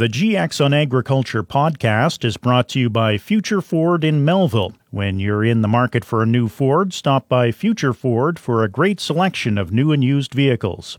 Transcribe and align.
The 0.00 0.08
GX 0.08 0.64
on 0.64 0.72
Agriculture 0.72 1.42
podcast 1.42 2.24
is 2.24 2.38
brought 2.38 2.70
to 2.70 2.80
you 2.80 2.88
by 2.88 3.18
Future 3.18 3.60
Ford 3.60 4.02
in 4.02 4.24
Melville. 4.24 4.72
When 4.88 5.20
you're 5.20 5.44
in 5.44 5.60
the 5.60 5.68
market 5.68 6.06
for 6.06 6.22
a 6.22 6.26
new 6.26 6.48
Ford, 6.48 6.94
stop 6.94 7.28
by 7.28 7.52
Future 7.52 7.92
Ford 7.92 8.38
for 8.38 8.64
a 8.64 8.68
great 8.70 8.98
selection 8.98 9.58
of 9.58 9.72
new 9.72 9.92
and 9.92 10.02
used 10.02 10.32
vehicles. 10.32 10.96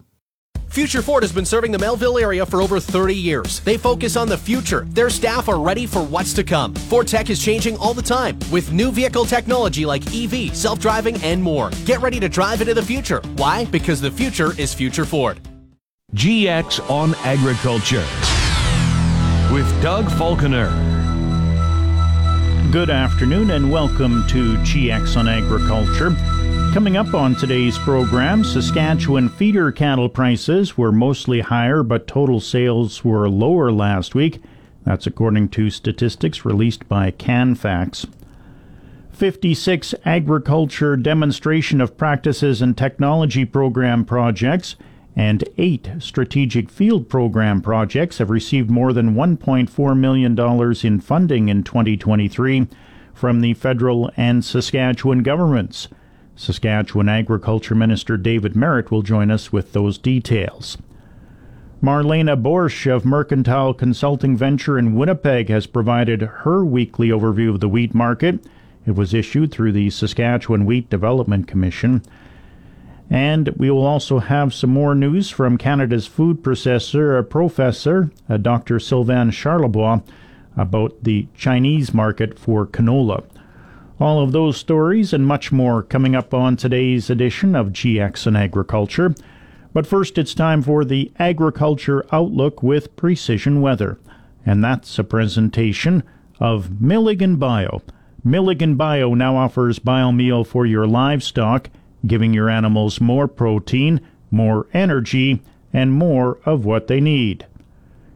Future 0.67 1.01
Ford 1.01 1.23
has 1.23 1.31
been 1.31 1.45
serving 1.45 1.71
the 1.71 1.79
Melville 1.79 2.19
area 2.19 2.45
for 2.45 2.61
over 2.61 2.79
30 2.79 3.15
years. 3.15 3.61
They 3.61 3.75
focus 3.75 4.15
on 4.15 4.29
the 4.29 4.37
future. 4.37 4.85
Their 4.91 5.09
staff 5.09 5.49
are 5.49 5.59
ready 5.59 5.87
for 5.87 6.03
what's 6.03 6.35
to 6.35 6.43
come. 6.43 6.75
Ford 6.75 7.07
Tech 7.07 7.31
is 7.31 7.43
changing 7.43 7.77
all 7.77 7.95
the 7.95 8.03
time 8.03 8.37
with 8.51 8.71
new 8.71 8.91
vehicle 8.91 9.25
technology 9.25 9.83
like 9.83 10.03
EV, 10.13 10.55
self 10.55 10.79
driving, 10.79 11.19
and 11.23 11.41
more. 11.41 11.71
Get 11.85 12.01
ready 12.01 12.19
to 12.19 12.29
drive 12.29 12.61
into 12.61 12.75
the 12.75 12.83
future. 12.83 13.21
Why? 13.37 13.65
Because 13.65 13.99
the 13.99 14.11
future 14.11 14.51
is 14.59 14.75
Future 14.75 15.05
Ford. 15.05 15.39
GX 16.13 16.87
on 16.87 17.15
Agriculture 17.23 18.05
with 19.51 19.81
Doug 19.81 20.09
Falconer. 20.11 20.69
Good 22.71 22.89
afternoon 22.89 23.51
and 23.51 23.69
welcome 23.69 24.25
to 24.29 24.55
GX 24.59 25.17
on 25.17 25.27
Agriculture. 25.27 26.11
Coming 26.73 26.95
up 26.95 27.13
on 27.13 27.35
today's 27.35 27.77
program, 27.77 28.45
Saskatchewan 28.45 29.27
feeder 29.27 29.69
cattle 29.73 30.07
prices 30.07 30.77
were 30.77 30.93
mostly 30.93 31.41
higher, 31.41 31.83
but 31.83 32.07
total 32.07 32.39
sales 32.39 33.03
were 33.03 33.27
lower 33.27 33.73
last 33.73 34.15
week. 34.15 34.41
That's 34.85 35.05
according 35.05 35.49
to 35.49 35.69
statistics 35.69 36.45
released 36.45 36.87
by 36.87 37.11
Canfax. 37.11 38.07
56 39.11 39.93
agriculture 40.05 40.95
demonstration 40.95 41.81
of 41.81 41.97
practices 41.97 42.61
and 42.61 42.77
technology 42.77 43.43
program 43.43 44.05
projects 44.05 44.77
and 45.15 45.43
eight 45.57 45.89
strategic 45.99 46.69
field 46.69 47.09
program 47.09 47.61
projects 47.61 48.19
have 48.19 48.29
received 48.29 48.69
more 48.69 48.93
than 48.93 49.13
$1.4 49.13 49.97
million 49.97 50.39
in 50.83 51.01
funding 51.01 51.49
in 51.49 51.63
2023 51.63 52.67
from 53.13 53.41
the 53.41 53.53
federal 53.53 54.11
and 54.15 54.43
Saskatchewan 54.43 55.21
governments. 55.21 55.87
Saskatchewan 56.35 57.09
Agriculture 57.09 57.75
Minister 57.75 58.17
David 58.17 58.55
Marit 58.55 58.89
will 58.89 59.01
join 59.01 59.29
us 59.29 59.51
with 59.51 59.73
those 59.73 59.97
details. 59.97 60.77
Marlene 61.83 62.41
Boersch 62.41 62.85
of 62.85 63.05
Mercantile 63.05 63.73
Consulting 63.73 64.37
Venture 64.37 64.77
in 64.77 64.95
Winnipeg 64.95 65.49
has 65.49 65.65
provided 65.65 66.21
her 66.21 66.63
weekly 66.63 67.09
overview 67.09 67.49
of 67.49 67.59
the 67.59 67.67
wheat 67.67 67.93
market. 67.93 68.39
It 68.85 68.95
was 68.95 69.13
issued 69.13 69.51
through 69.51 69.71
the 69.73 69.89
Saskatchewan 69.89 70.65
Wheat 70.65 70.89
Development 70.89 71.47
Commission. 71.47 72.03
And 73.11 73.49
we 73.57 73.69
will 73.69 73.85
also 73.85 74.19
have 74.19 74.53
some 74.53 74.69
more 74.69 74.95
news 74.95 75.29
from 75.29 75.57
Canada's 75.57 76.07
food 76.07 76.41
processor, 76.41 77.29
professor, 77.29 78.09
uh, 78.29 78.37
Dr. 78.37 78.79
Sylvain 78.79 79.31
Charlebois, 79.31 80.01
about 80.55 81.03
the 81.03 81.27
Chinese 81.35 81.93
market 81.93 82.39
for 82.39 82.65
canola. 82.65 83.25
All 83.99 84.23
of 84.23 84.31
those 84.31 84.55
stories 84.55 85.11
and 85.11 85.27
much 85.27 85.51
more 85.51 85.83
coming 85.83 86.15
up 86.15 86.33
on 86.33 86.55
today's 86.55 87.09
edition 87.09 87.53
of 87.53 87.73
GX 87.73 88.27
and 88.27 88.37
Agriculture. 88.37 89.13
But 89.73 89.85
first, 89.85 90.17
it's 90.17 90.33
time 90.33 90.61
for 90.61 90.85
the 90.85 91.11
Agriculture 91.19 92.05
Outlook 92.13 92.63
with 92.63 92.95
Precision 92.95 93.59
Weather. 93.59 93.99
And 94.45 94.63
that's 94.63 94.97
a 94.97 95.03
presentation 95.03 96.03
of 96.39 96.81
Milligan 96.81 97.35
Bio. 97.35 97.81
Milligan 98.23 98.75
Bio 98.75 99.13
now 99.13 99.35
offers 99.35 99.79
biomeal 99.79 100.47
for 100.47 100.65
your 100.65 100.87
livestock 100.87 101.69
giving 102.05 102.33
your 102.33 102.49
animals 102.49 102.99
more 103.01 103.27
protein, 103.27 104.01
more 104.29 104.67
energy, 104.73 105.41
and 105.73 105.93
more 105.93 106.39
of 106.45 106.65
what 106.65 106.87
they 106.87 106.99
need. 106.99 107.45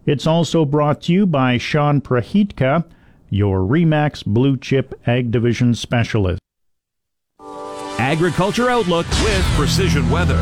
It's 0.05 0.27
also 0.27 0.65
brought 0.65 1.01
to 1.03 1.13
you 1.13 1.25
by 1.25 1.57
Sean 1.57 2.01
Prahitka, 2.01 2.85
your 3.29 3.59
REMAX 3.61 4.23
Blue 4.23 4.55
Chip 4.57 4.99
Ag 5.07 5.31
Division 5.31 5.73
Specialist. 5.73 6.39
Agriculture 7.97 8.69
Outlook 8.69 9.07
with 9.09 9.43
Precision 9.55 10.09
Weather. 10.09 10.35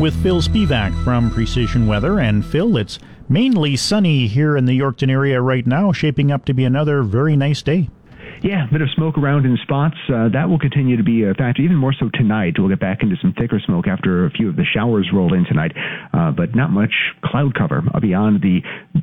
With 0.00 0.20
Phil 0.22 0.42
Spivak 0.42 0.92
from 1.04 1.30
Precision 1.30 1.86
Weather. 1.86 2.18
And 2.18 2.44
Phil, 2.44 2.76
it's 2.76 2.98
mainly 3.28 3.76
sunny 3.76 4.26
here 4.26 4.56
in 4.56 4.66
the 4.66 4.78
Yorkton 4.78 5.10
area 5.10 5.40
right 5.40 5.66
now, 5.66 5.92
shaping 5.92 6.32
up 6.32 6.44
to 6.46 6.54
be 6.54 6.64
another 6.64 7.02
very 7.02 7.36
nice 7.36 7.62
day. 7.62 7.88
Yeah, 8.46 8.62
a 8.62 8.70
bit 8.70 8.80
of 8.80 8.88
smoke 8.94 9.18
around 9.18 9.44
in 9.44 9.58
spots. 9.64 9.96
Uh, 10.06 10.28
that 10.30 10.48
will 10.48 10.60
continue 10.60 10.96
to 10.96 11.02
be 11.02 11.24
a 11.24 11.34
factor, 11.34 11.62
even 11.62 11.74
more 11.74 11.92
so 11.92 12.08
tonight. 12.14 12.54
We'll 12.56 12.68
get 12.68 12.78
back 12.78 13.02
into 13.02 13.16
some 13.20 13.34
thicker 13.34 13.58
smoke 13.58 13.88
after 13.88 14.24
a 14.24 14.30
few 14.30 14.48
of 14.48 14.54
the 14.54 14.62
showers 14.62 15.10
roll 15.12 15.34
in 15.34 15.44
tonight, 15.44 15.72
uh, 16.14 16.30
but 16.30 16.54
not 16.54 16.70
much 16.70 16.94
cloud 17.24 17.58
cover 17.58 17.82
beyond 18.00 18.42
the 18.42 18.62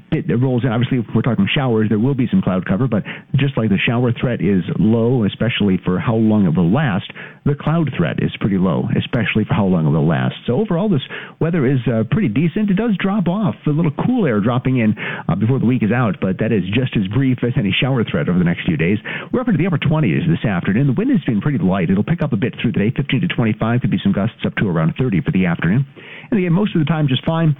bit 0.09 0.29
that 0.29 0.37
rolls 0.37 0.63
in. 0.63 0.71
Obviously, 0.71 0.99
if 0.99 1.05
we're 1.13 1.23
talking 1.23 1.45
showers, 1.53 1.89
there 1.89 1.99
will 1.99 2.15
be 2.15 2.25
some 2.31 2.41
cloud 2.41 2.65
cover, 2.65 2.87
but 2.87 3.03
just 3.35 3.57
like 3.57 3.67
the 3.67 3.77
shower 3.85 4.13
threat 4.13 4.39
is 4.39 4.63
low, 4.79 5.25
especially 5.25 5.75
for 5.83 5.99
how 5.99 6.15
long 6.15 6.45
it 6.45 6.55
will 6.55 6.71
last, 6.71 7.11
the 7.45 7.55
cloud 7.55 7.91
threat 7.97 8.23
is 8.23 8.31
pretty 8.39 8.57
low, 8.57 8.87
especially 8.95 9.43
for 9.43 9.53
how 9.53 9.65
long 9.65 9.87
it 9.87 9.91
will 9.91 10.07
last. 10.07 10.35
So 10.47 10.59
overall, 10.59 10.87
this 10.87 11.03
weather 11.39 11.65
is 11.65 11.79
uh, 11.87 12.03
pretty 12.09 12.29
decent. 12.29 12.71
It 12.71 12.79
does 12.79 12.95
drop 12.97 13.27
off, 13.27 13.55
a 13.67 13.69
little 13.69 13.91
cool 14.05 14.25
air 14.25 14.39
dropping 14.39 14.79
in 14.79 14.95
uh, 15.27 15.35
before 15.35 15.59
the 15.59 15.65
week 15.65 15.83
is 15.83 15.91
out, 15.91 16.17
but 16.21 16.39
that 16.39 16.51
is 16.51 16.63
just 16.71 16.95
as 16.95 17.07
brief 17.11 17.39
as 17.43 17.53
any 17.57 17.75
shower 17.75 18.03
threat 18.03 18.29
over 18.29 18.39
the 18.39 18.47
next 18.47 18.65
few 18.65 18.77
days. 18.77 18.97
We're 19.31 19.41
up 19.41 19.47
into 19.47 19.57
the 19.57 19.67
upper 19.67 19.77
20s 19.77 20.23
this 20.27 20.45
afternoon. 20.47 20.87
The 20.87 20.93
wind 20.93 21.11
has 21.11 21.23
been 21.25 21.41
pretty 21.41 21.59
light. 21.59 21.89
It'll 21.89 22.03
pick 22.03 22.23
up 22.23 22.31
a 22.31 22.39
bit 22.39 22.55
through 22.61 22.73
the 22.73 22.79
day, 22.79 22.91
15 22.95 23.21
to 23.21 23.27
25. 23.27 23.81
Could 23.81 23.91
be 23.91 23.99
some 24.01 24.13
gusts 24.13 24.45
up 24.45 24.55
to 24.57 24.67
around 24.67 24.95
30 24.97 25.21
for 25.21 25.31
the 25.31 25.45
afternoon. 25.45 25.85
And 26.31 26.39
again, 26.39 26.53
most 26.53 26.75
of 26.75 26.79
the 26.79 26.85
time 26.85 27.07
just 27.07 27.25
fine 27.25 27.57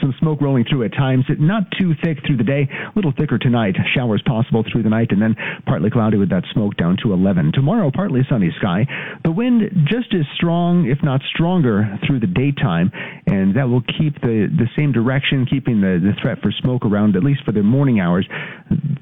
some 0.00 0.14
smoke 0.18 0.40
rolling 0.40 0.64
through 0.64 0.84
at 0.84 0.92
times. 0.92 1.24
Not 1.38 1.64
too 1.78 1.94
thick 2.02 2.18
through 2.26 2.38
the 2.38 2.44
day, 2.44 2.68
a 2.70 2.92
little 2.96 3.12
thicker 3.12 3.38
tonight. 3.38 3.76
Showers 3.94 4.22
possible 4.26 4.64
through 4.70 4.82
the 4.82 4.88
night, 4.88 5.10
and 5.10 5.20
then 5.20 5.36
partly 5.66 5.90
cloudy 5.90 6.16
with 6.16 6.30
that 6.30 6.44
smoke 6.52 6.76
down 6.76 6.96
to 7.02 7.12
11. 7.12 7.52
Tomorrow, 7.52 7.90
partly 7.92 8.22
sunny 8.28 8.50
sky. 8.58 8.86
The 9.24 9.30
wind 9.30 9.62
just 9.84 10.14
as 10.14 10.24
strong, 10.34 10.86
if 10.86 11.02
not 11.02 11.20
stronger, 11.34 11.98
through 12.06 12.20
the 12.20 12.26
daytime, 12.26 12.90
and 13.26 13.56
that 13.56 13.68
will 13.68 13.82
keep 13.82 14.20
the, 14.20 14.48
the 14.48 14.68
same 14.76 14.92
direction, 14.92 15.46
keeping 15.46 15.80
the, 15.80 16.00
the 16.02 16.12
threat 16.20 16.38
for 16.42 16.50
smoke 16.50 16.84
around, 16.84 17.16
at 17.16 17.22
least 17.22 17.44
for 17.44 17.52
the 17.52 17.62
morning 17.62 18.00
hours. 18.00 18.26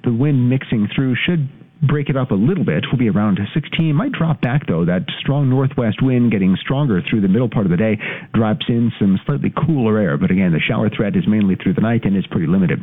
The 0.05 0.13
wind 0.13 0.49
mixing 0.49 0.89
through 0.95 1.17
should 1.27 1.49
break 1.83 2.09
it 2.09 2.17
up 2.17 2.31
a 2.31 2.35
little 2.35 2.65
bit. 2.65 2.85
We'll 2.91 2.99
be 2.99 3.09
around 3.09 3.39
16. 3.53 3.95
Might 3.95 4.13
drop 4.13 4.41
back 4.41 4.67
though. 4.67 4.85
That 4.85 5.03
strong 5.21 5.49
northwest 5.49 6.03
wind 6.03 6.31
getting 6.31 6.57
stronger 6.61 7.01
through 7.03 7.23
the 7.23 7.29
middle 7.29 7.49
part 7.49 7.67
of 7.67 7.71
the 7.71 7.77
day 7.77 7.99
drops 8.35 8.67
in 8.69 8.93
some 8.99 9.19
slightly 9.27 9.53
cooler 9.67 9.99
air. 9.99 10.17
But 10.17 10.31
again, 10.31 10.53
the 10.53 10.61
shower 10.61 10.91
threat 10.91 11.17
is 11.17 11.25
mainly 11.27 11.57
through 11.57 11.75
the 11.75 11.81
night 11.81 12.05
and 12.05 12.17
is 12.17 12.27
pretty 12.27 12.47
limited. 12.47 12.79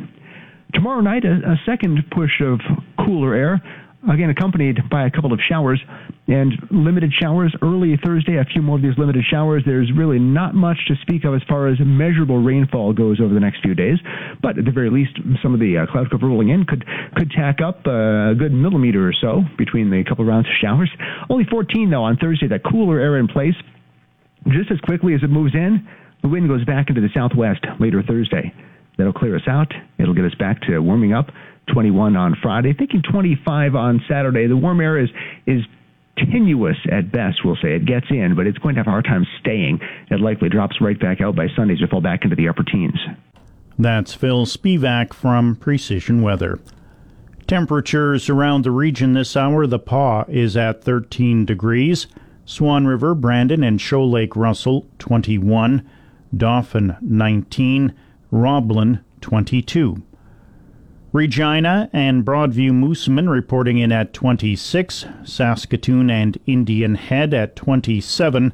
Tomorrow 0.74 1.00
night, 1.00 1.24
a, 1.24 1.52
a 1.52 1.56
second 1.64 2.04
push 2.10 2.42
of 2.42 2.60
cooler 3.04 3.34
air 3.34 3.62
again 4.12 4.30
accompanied 4.30 4.78
by 4.90 5.06
a 5.06 5.10
couple 5.10 5.32
of 5.32 5.40
showers 5.48 5.82
and 6.28 6.52
limited 6.70 7.12
showers 7.18 7.54
early 7.62 7.98
Thursday. 8.04 8.36
A 8.36 8.44
few 8.44 8.62
more 8.62 8.76
of 8.76 8.82
these 8.82 8.96
limited 8.96 9.24
showers. 9.28 9.62
There's 9.66 9.90
really 9.96 10.18
not 10.18 10.54
much 10.54 10.78
to 10.88 10.94
speak 11.02 11.24
of 11.24 11.34
as 11.34 11.42
far 11.48 11.68
as 11.68 11.78
measurable 11.80 12.38
rainfall 12.38 12.92
goes 12.92 13.20
over 13.20 13.34
the 13.34 13.40
next 13.40 13.62
few 13.62 13.74
days, 13.74 13.98
but 14.42 14.58
at 14.58 14.64
the 14.64 14.70
very 14.70 14.90
least, 14.90 15.18
some 15.42 15.54
of 15.54 15.60
the 15.60 15.78
uh, 15.78 15.90
cloud 15.90 16.10
cover 16.10 16.28
rolling 16.28 16.50
in 16.50 16.64
could 16.64 16.84
could 17.16 17.30
tack 17.30 17.60
up 17.60 17.86
uh, 17.86 18.30
a 18.30 18.34
good 18.38 18.52
millimeter 18.52 19.08
or 19.08 19.12
so 19.12 19.42
between 19.56 19.90
the 19.90 20.04
couple 20.08 20.24
rounds 20.24 20.46
of 20.46 20.54
showers. 20.60 20.90
Only 21.28 21.44
14 21.50 21.90
though 21.90 22.04
on 22.04 22.16
Thursday. 22.16 22.48
That 22.48 22.62
cooler 22.64 23.00
air 23.00 23.18
in 23.18 23.26
place. 23.26 23.56
Just 24.46 24.70
as 24.70 24.78
quickly 24.80 25.14
as 25.14 25.22
it 25.22 25.30
moves 25.30 25.54
in, 25.54 25.86
the 26.22 26.28
wind 26.28 26.48
goes 26.48 26.64
back 26.64 26.88
into 26.88 27.00
the 27.00 27.10
southwest 27.14 27.64
later 27.80 28.02
Thursday. 28.02 28.54
That'll 28.96 29.12
clear 29.12 29.36
us 29.36 29.46
out. 29.48 29.72
It'll 29.98 30.14
get 30.14 30.24
us 30.24 30.34
back 30.38 30.60
to 30.62 30.78
warming 30.80 31.12
up. 31.12 31.30
21 31.72 32.16
on 32.16 32.36
Friday, 32.42 32.72
thinking 32.72 33.02
25 33.02 33.74
on 33.74 34.02
Saturday. 34.08 34.46
The 34.46 34.56
warm 34.56 34.80
air 34.80 34.98
is 34.98 35.10
is 35.46 35.62
tenuous 36.16 36.76
at 36.90 37.12
best, 37.12 37.44
we'll 37.44 37.56
say. 37.56 37.74
It 37.74 37.84
gets 37.84 38.06
in, 38.10 38.34
but 38.34 38.46
it's 38.46 38.58
going 38.58 38.74
to 38.74 38.80
have 38.80 38.86
a 38.86 38.90
hard 38.90 39.04
time 39.04 39.26
staying. 39.40 39.80
It 40.10 40.20
likely 40.20 40.48
drops 40.48 40.80
right 40.80 40.98
back 40.98 41.20
out 41.20 41.36
by 41.36 41.46
Sunday 41.54 41.76
to 41.76 41.86
fall 41.86 42.00
back 42.00 42.24
into 42.24 42.36
the 42.36 42.48
upper 42.48 42.64
teens. 42.64 42.98
That's 43.78 44.14
Phil 44.14 44.44
Spivak 44.44 45.14
from 45.14 45.54
Precision 45.54 46.22
Weather. 46.22 46.58
Temperatures 47.46 48.28
around 48.28 48.64
the 48.64 48.70
region 48.70 49.12
this 49.12 49.36
hour 49.36 49.66
the 49.66 49.78
Pas 49.78 50.26
is 50.28 50.56
at 50.56 50.82
13 50.82 51.44
degrees, 51.44 52.06
Swan 52.44 52.86
River, 52.86 53.14
Brandon, 53.14 53.62
and 53.62 53.80
Shoal 53.80 54.10
Lake 54.10 54.34
Russell 54.36 54.86
21, 54.98 55.88
Dauphin 56.36 56.96
19, 57.00 57.94
Roblin 58.30 59.00
22. 59.20 60.02
Regina 61.10 61.88
and 61.94 62.22
Broadview 62.22 62.70
Moosomin 62.70 63.30
reporting 63.30 63.78
in 63.78 63.90
at 63.90 64.12
26, 64.12 65.06
Saskatoon 65.24 66.10
and 66.10 66.36
Indian 66.44 66.96
Head 66.96 67.32
at 67.32 67.56
27, 67.56 68.52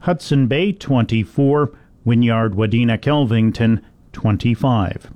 Hudson 0.00 0.46
Bay 0.46 0.72
24, 0.72 1.72
Wynyard 2.04 2.52
Wadena 2.52 2.98
Kelvington 2.98 3.82
25. 4.12 5.10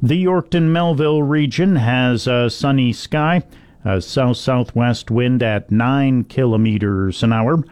The 0.00 0.24
Yorkton 0.24 0.68
Melville 0.68 1.24
region 1.24 1.74
has 1.76 2.28
a 2.28 2.48
sunny 2.48 2.92
sky, 2.92 3.42
a 3.84 4.00
south 4.00 4.36
southwest 4.36 5.10
wind 5.10 5.42
at 5.42 5.72
9 5.72 6.24
kilometers 6.24 7.24
an 7.24 7.32
hour. 7.32 7.64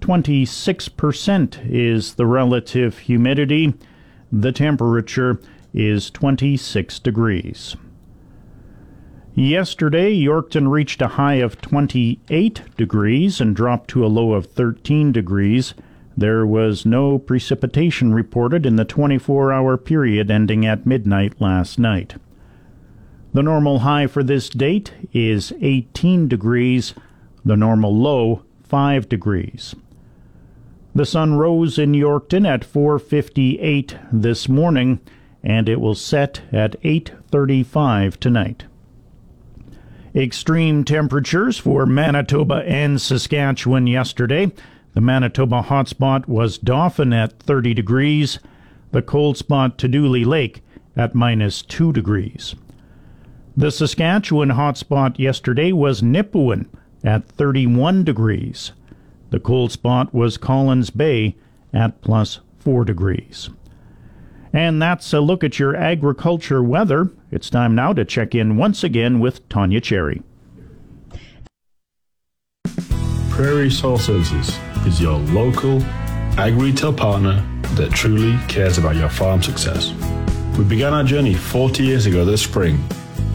26% 0.00 1.70
is 1.70 2.14
the 2.14 2.26
relative 2.26 2.98
humidity. 2.98 3.74
The 4.32 4.52
temperature 4.52 5.38
is 5.74 6.10
26 6.10 6.98
degrees. 6.98 7.76
Yesterday, 9.34 10.14
Yorkton 10.14 10.70
reached 10.70 11.00
a 11.00 11.08
high 11.08 11.36
of 11.36 11.60
28 11.62 12.60
degrees 12.76 13.40
and 13.40 13.56
dropped 13.56 13.88
to 13.90 14.04
a 14.04 14.08
low 14.08 14.34
of 14.34 14.46
13 14.46 15.10
degrees. 15.10 15.72
There 16.14 16.46
was 16.46 16.84
no 16.84 17.18
precipitation 17.18 18.12
reported 18.12 18.66
in 18.66 18.76
the 18.76 18.84
24 18.84 19.50
hour 19.50 19.78
period 19.78 20.30
ending 20.30 20.66
at 20.66 20.84
midnight 20.84 21.40
last 21.40 21.78
night. 21.78 22.16
The 23.32 23.42
normal 23.42 23.78
high 23.78 24.06
for 24.06 24.22
this 24.22 24.50
date 24.50 24.92
is 25.14 25.54
18 25.62 26.28
degrees, 26.28 26.92
the 27.42 27.56
normal 27.56 27.96
low 27.96 28.42
5 28.64 29.08
degrees. 29.08 29.74
The 30.94 31.06
sun 31.06 31.36
rose 31.36 31.78
in 31.78 31.92
Yorkton 31.92 32.46
at 32.46 32.62
4:58 32.62 33.96
this 34.12 34.46
morning 34.46 35.00
and 35.42 35.68
it 35.68 35.80
will 35.80 35.94
set 35.94 36.42
at 36.52 36.76
8:35 36.82 38.18
tonight. 38.18 38.64
Extreme 40.14 40.84
temperatures 40.84 41.56
for 41.56 41.86
Manitoba 41.86 42.62
and 42.66 43.00
Saskatchewan 43.00 43.86
yesterday. 43.86 44.52
The 44.94 45.00
Manitoba 45.00 45.62
hotspot 45.62 46.28
was 46.28 46.58
Dauphin 46.58 47.12
at 47.14 47.38
30 47.40 47.72
degrees, 47.72 48.38
the 48.90 49.00
cold 49.00 49.38
spot 49.38 49.78
Dooley 49.78 50.24
Lake 50.24 50.62
at 50.94 51.14
minus 51.14 51.62
2 51.62 51.92
degrees. 51.92 52.54
The 53.56 53.70
Saskatchewan 53.70 54.50
hotspot 54.50 55.18
yesterday 55.18 55.72
was 55.72 56.02
Nipawin 56.02 56.66
at 57.02 57.26
31 57.26 58.04
degrees. 58.04 58.72
The 59.30 59.40
cold 59.40 59.72
spot 59.72 60.12
was 60.12 60.36
Collins 60.36 60.90
Bay 60.90 61.36
at 61.72 62.02
plus 62.02 62.40
4 62.58 62.84
degrees. 62.84 63.48
And 64.52 64.82
that's 64.82 65.12
a 65.14 65.20
look 65.20 65.42
at 65.42 65.58
your 65.58 65.74
agriculture 65.74 66.62
weather. 66.62 67.10
It's 67.30 67.48
time 67.48 67.74
now 67.74 67.94
to 67.94 68.04
check 68.04 68.34
in 68.34 68.56
once 68.56 68.84
again 68.84 69.18
with 69.18 69.48
Tanya 69.48 69.80
Cherry. 69.80 70.22
Prairie 73.30 73.70
Soil 73.70 73.96
Services 73.96 74.58
is 74.86 75.00
your 75.00 75.18
local 75.18 75.82
ag 76.38 76.54
retail 76.54 76.92
partner 76.92 77.42
that 77.76 77.90
truly 77.92 78.38
cares 78.46 78.76
about 78.76 78.96
your 78.96 79.08
farm 79.08 79.42
success. 79.42 79.94
We 80.58 80.64
began 80.64 80.92
our 80.92 81.04
journey 81.04 81.32
40 81.32 81.82
years 81.82 82.04
ago 82.04 82.26
this 82.26 82.42
spring, 82.42 82.78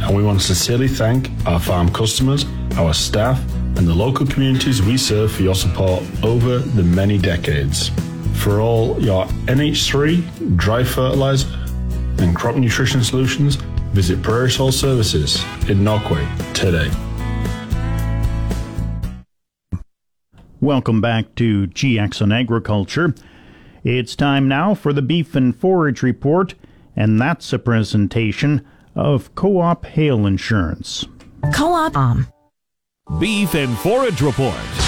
and 0.01 0.15
we 0.15 0.21
want 0.21 0.39
to 0.39 0.45
sincerely 0.45 0.87
thank 0.87 1.31
our 1.47 1.59
farm 1.59 1.91
customers, 1.91 2.45
our 2.75 2.93
staff, 2.93 3.41
and 3.75 3.87
the 3.87 3.95
local 3.95 4.27
communities 4.27 4.83
we 4.83 4.97
serve 4.97 5.31
for 5.31 5.41
your 5.41 5.55
support 5.55 6.03
over 6.23 6.59
the 6.59 6.83
many 6.83 7.17
decades 7.17 7.89
for 8.37 8.61
all 8.61 9.01
your 9.01 9.25
NH3, 9.45 10.57
dry 10.57 10.83
fertilizer, 10.83 11.47
and 12.19 12.35
crop 12.35 12.55
nutrition 12.55 13.03
solutions, 13.03 13.55
visit 13.93 14.21
Prairie 14.21 14.51
Soil 14.51 14.71
Services 14.71 15.43
in 15.67 15.79
Norquay 15.79 16.25
today. 16.53 16.89
Welcome 20.61 21.01
back 21.01 21.35
to 21.35 21.67
GX 21.67 22.21
on 22.21 22.31
Agriculture. 22.31 23.13
It's 23.83 24.15
time 24.15 24.47
now 24.47 24.73
for 24.73 24.91
the 24.91 25.01
Beef 25.01 25.35
and 25.35 25.55
Forage 25.55 26.01
Report, 26.01 26.55
and 26.95 27.21
that's 27.21 27.53
a 27.53 27.59
presentation 27.59 28.65
of 28.95 29.33
Co 29.35 29.59
op 29.59 29.85
Hail 29.85 30.25
Insurance. 30.25 31.05
Co 31.53 31.73
op 31.73 31.95
um. 31.95 32.27
Beef 33.19 33.53
and 33.53 33.77
Forage 33.77 34.21
Report. 34.21 34.86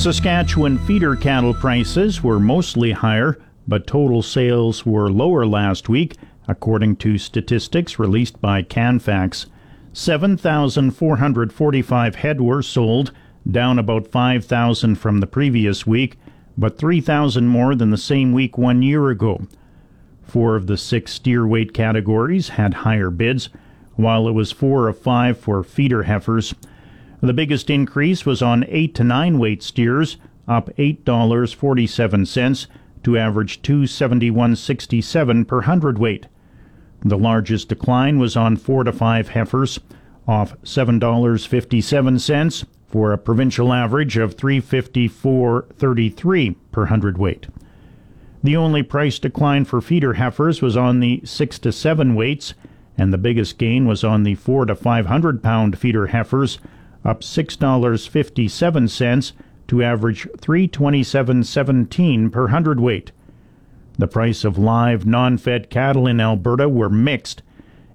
Saskatchewan 0.00 0.78
feeder 0.78 1.14
cattle 1.14 1.52
prices 1.52 2.22
were 2.22 2.40
mostly 2.40 2.92
higher, 2.92 3.38
but 3.68 3.86
total 3.86 4.22
sales 4.22 4.86
were 4.86 5.12
lower 5.12 5.44
last 5.44 5.90
week, 5.90 6.16
according 6.48 6.96
to 6.96 7.18
statistics 7.18 7.98
released 7.98 8.40
by 8.40 8.62
Canfax. 8.62 9.44
7,445 9.92 12.14
head 12.14 12.40
were 12.40 12.62
sold, 12.62 13.12
down 13.50 13.78
about 13.78 14.08
5,000 14.08 14.94
from 14.94 15.20
the 15.20 15.26
previous 15.26 15.86
week, 15.86 16.16
but 16.56 16.78
3,000 16.78 17.46
more 17.46 17.74
than 17.74 17.90
the 17.90 17.98
same 17.98 18.32
week 18.32 18.56
one 18.56 18.80
year 18.80 19.10
ago. 19.10 19.46
Four 20.22 20.56
of 20.56 20.66
the 20.66 20.78
six 20.78 21.12
steer 21.12 21.46
weight 21.46 21.74
categories 21.74 22.48
had 22.48 22.72
higher 22.72 23.10
bids, 23.10 23.50
while 23.96 24.26
it 24.26 24.32
was 24.32 24.50
four 24.50 24.88
of 24.88 24.98
five 24.98 25.38
for 25.38 25.62
feeder 25.62 26.04
heifers. 26.04 26.54
The 27.22 27.34
biggest 27.34 27.68
increase 27.68 28.24
was 28.24 28.40
on 28.40 28.64
8 28.68 28.94
to 28.94 29.04
9 29.04 29.38
weight 29.38 29.62
steers, 29.62 30.16
up 30.48 30.74
$8.47 30.76 32.66
to 33.02 33.18
average 33.18 33.62
271.67 33.62 35.46
per 35.46 35.60
hundredweight. 35.62 36.26
The 37.04 37.18
largest 37.18 37.68
decline 37.68 38.18
was 38.18 38.36
on 38.36 38.56
4 38.56 38.84
to 38.84 38.92
5 38.92 39.28
heifers, 39.28 39.78
off 40.26 40.58
$7.57 40.62 42.64
for 42.86 43.12
a 43.12 43.18
provincial 43.18 43.72
average 43.72 44.16
of 44.16 44.36
354.33 44.36 46.56
per 46.72 46.86
hundredweight. 46.86 47.46
The 48.42 48.56
only 48.56 48.82
price 48.82 49.18
decline 49.18 49.66
for 49.66 49.82
feeder 49.82 50.14
heifers 50.14 50.62
was 50.62 50.74
on 50.76 51.00
the 51.00 51.20
6 51.24 51.58
to 51.60 51.72
7 51.72 52.14
weights, 52.14 52.54
and 52.96 53.12
the 53.12 53.18
biggest 53.18 53.58
gain 53.58 53.86
was 53.86 54.02
on 54.02 54.22
the 54.22 54.34
4 54.34 54.64
to 54.66 54.74
500 54.74 55.42
pound 55.42 55.78
feeder 55.78 56.06
heifers, 56.08 56.58
up 57.04 57.22
$6.57 57.22 59.32
to 59.68 59.82
average 59.82 60.28
327.17 60.38 62.32
per 62.32 62.48
hundredweight. 62.48 63.12
The 63.98 64.08
price 64.08 64.44
of 64.44 64.58
live 64.58 65.06
non-fed 65.06 65.70
cattle 65.70 66.06
in 66.06 66.20
Alberta 66.20 66.68
were 66.68 66.88
mixed. 66.88 67.42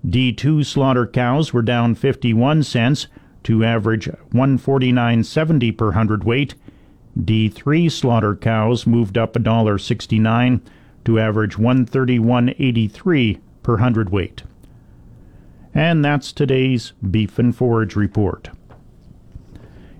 D2 0.05 0.65
slaughter 0.65 1.07
cows 1.07 1.51
were 1.51 1.61
down 1.61 1.95
51 1.95 2.63
cents 2.63 3.07
to 3.43 3.63
average 3.63 4.07
149.70 4.33 5.77
per 5.77 5.91
hundredweight. 5.91 6.55
D3 7.19 7.91
slaughter 7.91 8.35
cows 8.35 8.85
moved 8.85 9.17
up 9.17 9.33
$1.69 9.33 10.61
to 11.05 11.19
average 11.19 11.57
131.83 11.57 13.39
per 13.63 13.77
hundredweight. 13.77 14.43
And 15.73 16.05
that's 16.05 16.31
today's 16.31 16.93
Beef 17.09 17.39
and 17.39 17.55
Forage 17.55 17.95
Report. 17.95 18.49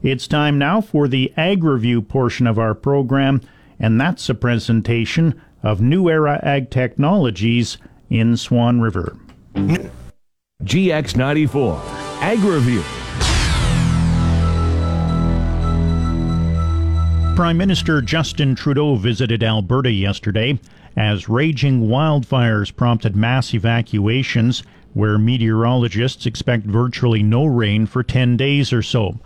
It's 0.06 0.28
time 0.28 0.60
now 0.60 0.82
for 0.82 1.08
the 1.08 1.34
Ag 1.36 1.64
Review 1.64 2.00
portion 2.00 2.46
of 2.46 2.60
our 2.60 2.76
program, 2.76 3.42
and 3.80 4.00
that's 4.00 4.30
a 4.30 4.36
presentation 4.36 5.42
of 5.64 5.82
New 5.82 6.10
Era 6.10 6.40
Ag 6.44 6.70
Technologies 6.70 7.80
in 8.08 8.38
Swan 8.38 8.82
River. 8.82 9.18
GX94 10.64 11.80
Ag 12.22 12.38
Review. 12.38 12.84
Prime 17.36 17.58
Minister 17.58 18.00
Justin 18.04 18.54
Trudeau 18.54 18.98
visited 18.98 19.42
Alberta 19.42 19.90
yesterday 19.90 20.60
as 20.96 21.28
raging 21.28 21.88
wildfires 21.88 22.74
prompted 22.76 23.16
mass 23.16 23.56
evacuations 23.56 24.62
where 24.94 25.18
meteorologists 25.18 26.28
expect 26.28 26.68
virtually 26.68 27.24
no 27.24 27.48
rain 27.48 27.88
for 27.88 28.04
10 28.04 28.38
days 28.38 28.72
or 28.72 28.84
so. 28.84 29.20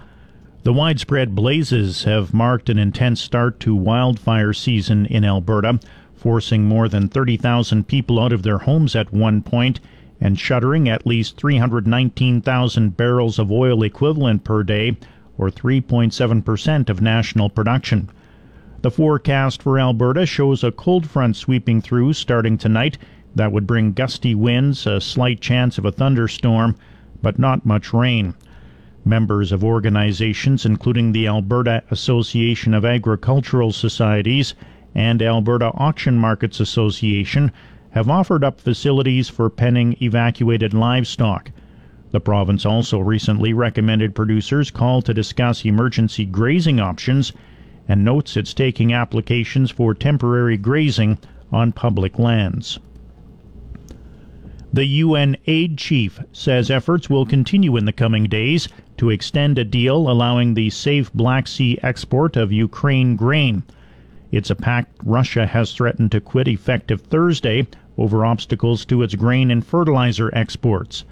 The 0.69 0.73
widespread 0.73 1.33
blazes 1.33 2.03
have 2.03 2.31
marked 2.31 2.69
an 2.69 2.77
intense 2.77 3.19
start 3.19 3.59
to 3.61 3.73
wildfire 3.73 4.53
season 4.53 5.07
in 5.07 5.25
Alberta, 5.25 5.79
forcing 6.13 6.65
more 6.65 6.88
than 6.88 7.07
30,000 7.07 7.88
people 7.88 8.19
out 8.19 8.31
of 8.31 8.43
their 8.43 8.59
homes 8.59 8.95
at 8.95 9.11
one 9.11 9.41
point 9.41 9.79
and 10.21 10.38
shuttering 10.38 10.88
at 10.88 11.07
least 11.07 11.38
319,000 11.38 12.95
barrels 12.95 13.39
of 13.39 13.51
oil 13.51 13.81
equivalent 13.81 14.43
per 14.43 14.61
day, 14.61 14.95
or 15.39 15.49
3.7% 15.49 16.88
of 16.88 17.01
national 17.01 17.49
production. 17.49 18.07
The 18.83 18.91
forecast 18.91 19.63
for 19.63 19.79
Alberta 19.79 20.27
shows 20.27 20.63
a 20.63 20.71
cold 20.71 21.09
front 21.09 21.35
sweeping 21.35 21.81
through 21.81 22.13
starting 22.13 22.59
tonight 22.59 22.99
that 23.33 23.51
would 23.51 23.65
bring 23.65 23.93
gusty 23.93 24.35
winds, 24.35 24.85
a 24.85 25.01
slight 25.01 25.41
chance 25.41 25.79
of 25.79 25.85
a 25.85 25.91
thunderstorm, 25.91 26.75
but 27.23 27.39
not 27.39 27.65
much 27.65 27.91
rain. 27.91 28.35
Members 29.06 29.51
of 29.51 29.63
organizations 29.63 30.65
including 30.65 31.12
the 31.12 31.27
Alberta 31.27 31.84
Association 31.89 32.74
of 32.74 32.86
Agricultural 32.86 33.72
Societies 33.72 34.53
and 34.94 35.22
Alberta 35.22 35.72
Auction 35.75 36.18
Markets 36.18 36.60
Association 36.60 37.51
have 37.91 38.10
offered 38.10 38.44
up 38.44 38.60
facilities 38.60 39.29
for 39.29 39.50
penning 39.50 39.96
evacuated 40.01 40.74
livestock. 40.74 41.51
The 42.12 42.20
province 42.20 42.65
also 42.65 43.00
recently 43.00 43.53
recommended 43.53 44.15
producers 44.15 44.72
call 44.72 45.01
to 45.03 45.13
discuss 45.13 45.65
emergency 45.65 46.25
grazing 46.25 46.79
options 46.79 47.32
and 47.88 48.06
notes 48.06 48.38
it's 48.38 48.53
taking 48.53 48.94
applications 48.94 49.72
for 49.72 49.94
temporary 49.94 50.58
grazing 50.58 51.18
on 51.51 51.72
public 51.72 52.20
lands. 52.20 52.79
The 54.72 54.86
UN 54.86 55.36
aid 55.48 55.79
chief 55.79 56.20
says 56.32 56.70
efforts 56.70 57.10
will 57.10 57.25
continue 57.25 57.75
in 57.75 57.86
the 57.86 57.91
coming 57.91 58.25
days 58.25 58.68
to 59.00 59.10
extend 59.10 59.58
a 59.58 59.63
deal 59.63 60.10
allowing 60.10 60.53
the 60.53 60.70
safe 60.70 61.12
Black 61.13 61.48
Sea 61.48 61.79
export 61.82 62.36
of 62.36 62.51
Ukraine 62.51 63.15
grain. 63.15 63.63
It's 64.29 64.50
a 64.50 64.56
pact 64.56 64.91
Russia 65.03 65.48
has 65.48 65.74
threatened 65.74 66.12
to 66.12 66.22
quit 66.22 66.48
effective 66.48 67.01
Thursday 67.01 67.65
over 67.98 68.25
obstacles 68.25 68.86
to 68.86 69.01
its 69.01 69.15
grain 69.15 69.51
and 69.51 69.65
fertilizer 69.65 70.29
exports. 70.34 71.06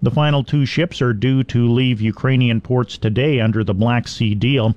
The 0.00 0.10
final 0.10 0.44
two 0.44 0.64
ships 0.64 1.02
are 1.02 1.12
due 1.12 1.42
to 1.44 1.68
leave 1.68 2.00
Ukrainian 2.00 2.60
ports 2.60 2.96
today 2.96 3.40
under 3.40 3.64
the 3.64 3.74
Black 3.74 4.06
Sea 4.06 4.34
deal. 4.36 4.76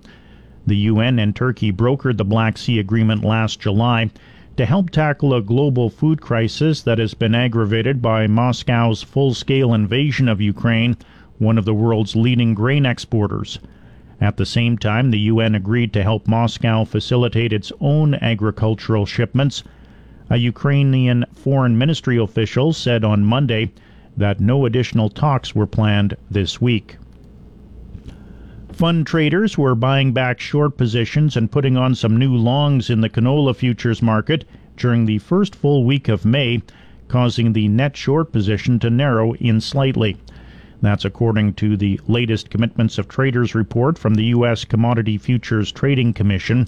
The 0.65 0.77
UN 0.89 1.19
and 1.19 1.35
Turkey 1.35 1.71
brokered 1.71 2.17
the 2.17 2.25
Black 2.25 2.57
Sea 2.57 2.79
Agreement 2.79 3.23
last 3.23 3.59
July 3.59 4.09
to 4.57 4.65
help 4.65 4.89
tackle 4.89 5.35
a 5.35 5.41
global 5.41 5.91
food 5.91 6.19
crisis 6.19 6.81
that 6.81 6.97
has 6.97 7.13
been 7.13 7.35
aggravated 7.35 8.01
by 8.01 8.25
Moscow's 8.25 9.03
full 9.03 9.35
scale 9.35 9.73
invasion 9.73 10.27
of 10.27 10.41
Ukraine, 10.41 10.97
one 11.37 11.57
of 11.57 11.65
the 11.65 11.73
world's 11.73 12.15
leading 12.15 12.53
grain 12.53 12.85
exporters. 12.85 13.59
At 14.21 14.37
the 14.37 14.45
same 14.45 14.77
time, 14.77 15.11
the 15.11 15.19
UN 15.19 15.55
agreed 15.55 15.91
to 15.93 16.03
help 16.03 16.27
Moscow 16.27 16.85
facilitate 16.85 17.51
its 17.51 17.71
own 17.81 18.15
agricultural 18.15 19.05
shipments. 19.05 19.63
A 20.29 20.37
Ukrainian 20.37 21.25
foreign 21.33 21.77
ministry 21.77 22.17
official 22.17 22.71
said 22.71 23.03
on 23.03 23.25
Monday 23.25 23.71
that 24.15 24.39
no 24.39 24.65
additional 24.65 25.09
talks 25.09 25.53
were 25.53 25.67
planned 25.67 26.15
this 26.31 26.61
week. 26.61 26.97
Fund 28.71 29.05
traders 29.05 29.57
were 29.57 29.75
buying 29.75 30.13
back 30.13 30.39
short 30.39 30.77
positions 30.77 31.37
and 31.37 31.51
putting 31.51 31.77
on 31.77 31.95
some 31.95 32.17
new 32.17 32.35
longs 32.35 32.89
in 32.89 33.01
the 33.01 33.09
canola 33.09 33.55
futures 33.55 34.01
market 34.01 34.45
during 34.77 35.05
the 35.05 35.19
first 35.19 35.55
full 35.55 35.83
week 35.85 36.07
of 36.07 36.25
May, 36.25 36.61
causing 37.07 37.53
the 37.53 37.67
net 37.67 37.95
short 37.95 38.31
position 38.31 38.79
to 38.79 38.89
narrow 38.89 39.33
in 39.35 39.61
slightly. 39.61 40.17
That's 40.85 41.03
according 41.03 41.55
to 41.55 41.75
the 41.75 41.99
latest 42.07 42.51
Commitments 42.51 42.99
of 42.99 43.07
Traders 43.07 43.55
report 43.55 43.97
from 43.97 44.13
the 44.13 44.25
U.S. 44.25 44.65
Commodity 44.65 45.17
Futures 45.17 45.71
Trading 45.71 46.13
Commission. 46.13 46.67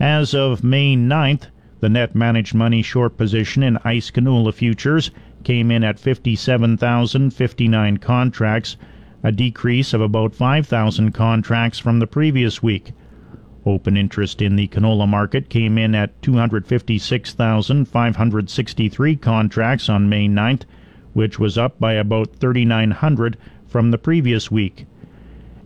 As 0.00 0.34
of 0.34 0.64
May 0.64 0.96
9th, 0.96 1.44
the 1.78 1.88
net 1.88 2.16
managed 2.16 2.56
money 2.56 2.82
short 2.82 3.16
position 3.16 3.62
in 3.62 3.78
ICE 3.84 4.10
canola 4.10 4.52
futures 4.52 5.12
came 5.44 5.70
in 5.70 5.84
at 5.84 6.00
57,059 6.00 7.96
contracts 7.98 8.76
a 9.22 9.30
decrease 9.30 9.94
of 9.94 10.00
about 10.00 10.34
5,000 10.34 11.12
contracts 11.12 11.78
from 11.78 12.00
the 12.00 12.08
previous 12.08 12.64
week. 12.64 12.94
Open 13.64 13.96
interest 13.96 14.42
in 14.42 14.56
the 14.56 14.66
canola 14.66 15.06
market 15.06 15.48
came 15.48 15.78
in 15.78 15.94
at 15.94 16.20
256,563 16.20 19.16
contracts 19.16 19.88
on 19.88 20.08
May 20.08 20.28
9th, 20.28 20.62
which 21.16 21.38
was 21.38 21.56
up 21.56 21.80
by 21.80 21.94
about 21.94 22.36
3,900 22.36 23.38
from 23.66 23.90
the 23.90 23.96
previous 23.96 24.50
week. 24.50 24.84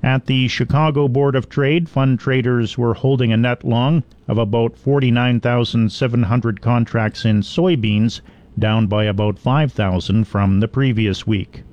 At 0.00 0.26
the 0.26 0.46
Chicago 0.46 1.08
Board 1.08 1.34
of 1.34 1.48
Trade, 1.48 1.88
fund 1.88 2.20
traders 2.20 2.78
were 2.78 2.94
holding 2.94 3.32
a 3.32 3.36
net 3.36 3.64
long 3.64 4.04
of 4.28 4.38
about 4.38 4.76
49,700 4.76 6.60
contracts 6.60 7.24
in 7.24 7.40
soybeans, 7.40 8.20
down 8.56 8.86
by 8.86 9.02
about 9.02 9.40
5,000 9.40 10.22
from 10.22 10.60
the 10.60 10.68
previous 10.68 11.26
week. 11.26 11.64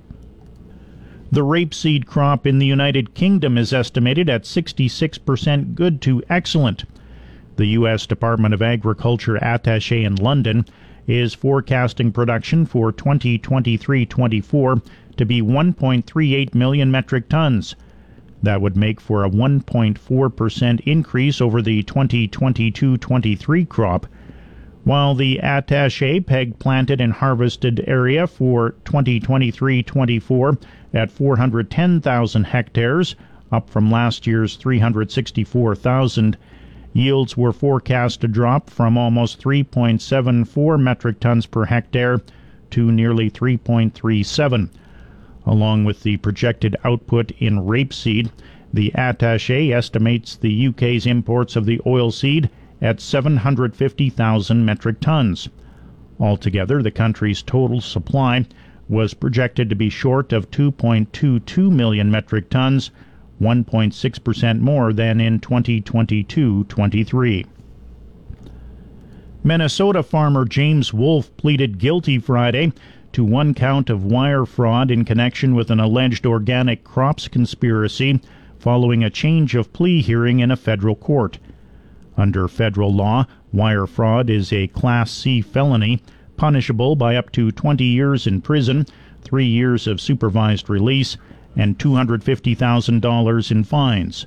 The 1.31 1.45
rapeseed 1.45 2.07
crop 2.07 2.47
in 2.47 2.57
the 2.57 2.65
United 2.65 3.13
Kingdom 3.13 3.59
is 3.59 3.73
estimated 3.73 4.27
at 4.27 4.45
66% 4.45 5.75
good 5.75 6.01
to 6.01 6.23
excellent. 6.31 6.85
The 7.57 7.67
U.S. 7.67 8.07
Department 8.07 8.55
of 8.55 8.63
Agriculture 8.63 9.37
attache 9.37 10.03
in 10.03 10.15
London 10.15 10.65
is 11.07 11.33
forecasting 11.33 12.11
production 12.11 12.65
for 12.65 12.91
2023 12.91 14.05
24 14.05 14.81
to 15.15 15.25
be 15.25 15.41
1.38 15.41 16.53
million 16.53 16.91
metric 16.91 17.29
tons. 17.29 17.75
That 18.43 18.61
would 18.61 18.77
make 18.77 19.01
for 19.01 19.23
a 19.23 19.29
1.4% 19.29 20.79
increase 20.81 21.41
over 21.41 21.61
the 21.61 21.81
2022 21.83 22.97
23 22.97 23.65
crop 23.65 24.05
while 24.87 25.15
the 25.15 25.37
attache 25.41 26.21
peg 26.21 26.57
planted 26.59 27.01
and 27.01 27.11
harvested 27.11 27.83
area 27.85 28.25
for 28.25 28.73
2023-24 28.85 30.57
at 30.93 31.11
410,000 31.11 32.43
hectares, 32.45 33.17
up 33.51 33.69
from 33.69 33.91
last 33.91 34.25
year's 34.25 34.55
364,000. 34.55 36.37
Yields 36.97 37.37
were 37.37 37.53
forecast 37.53 38.21
to 38.21 38.27
drop 38.27 38.71
from 38.71 38.97
almost 38.97 39.39
3.74 39.39 40.81
metric 40.81 41.19
tons 41.19 41.45
per 41.45 41.65
hectare 41.65 42.21
to 42.71 42.91
nearly 42.91 43.29
3.37. 43.29 44.69
Along 45.45 45.85
with 45.85 46.01
the 46.01 46.17
projected 46.17 46.75
output 46.83 47.29
in 47.37 47.59
rapeseed, 47.59 48.31
the 48.73 48.91
attache 48.95 49.71
estimates 49.71 50.35
the 50.35 50.67
UK's 50.69 51.05
imports 51.05 51.55
of 51.55 51.67
the 51.67 51.77
oilseed 51.85 52.49
at 52.81 52.99
750,000 52.99 54.65
metric 54.65 54.99
tons. 54.99 55.49
Altogether, 56.19 56.81
the 56.81 56.89
country's 56.89 57.43
total 57.43 57.79
supply 57.79 58.43
was 58.89 59.13
projected 59.13 59.69
to 59.69 59.75
be 59.75 59.91
short 59.91 60.33
of 60.33 60.49
2.22 60.49 61.71
million 61.71 62.09
metric 62.09 62.49
tons, 62.49 62.89
1.6% 63.41 64.59
more 64.59 64.93
than 64.93 65.21
in 65.21 65.39
2022 65.39 66.63
23. 66.63 67.45
Minnesota 69.43 70.03
farmer 70.03 70.43
James 70.45 70.93
Wolf 70.93 71.35
pleaded 71.37 71.77
guilty 71.77 72.19
Friday 72.19 72.73
to 73.13 73.23
one 73.23 73.53
count 73.53 73.89
of 73.89 74.03
wire 74.03 74.45
fraud 74.45 74.91
in 74.91 75.05
connection 75.05 75.55
with 75.55 75.71
an 75.71 75.79
alleged 75.79 76.25
organic 76.25 76.83
crops 76.83 77.27
conspiracy 77.27 78.19
following 78.59 79.03
a 79.03 79.09
change 79.09 79.55
of 79.55 79.71
plea 79.71 80.01
hearing 80.01 80.39
in 80.39 80.51
a 80.51 80.57
federal 80.57 80.95
court. 80.95 81.39
Under 82.17 82.47
federal 82.47 82.93
law, 82.93 83.25
wire 83.53 83.87
fraud 83.87 84.29
is 84.29 84.51
a 84.51 84.67
Class 84.67 85.11
C 85.11 85.41
felony, 85.41 86.01
punishable 86.35 86.95
by 86.95 87.15
up 87.15 87.31
to 87.31 87.51
20 87.51 87.83
years 87.83 88.27
in 88.27 88.41
prison, 88.41 88.85
three 89.21 89.45
years 89.45 89.87
of 89.87 90.01
supervised 90.01 90.69
release, 90.69 91.17
and 91.57 91.77
$250,000 91.79 93.51
in 93.51 93.63
fines. 93.63 94.25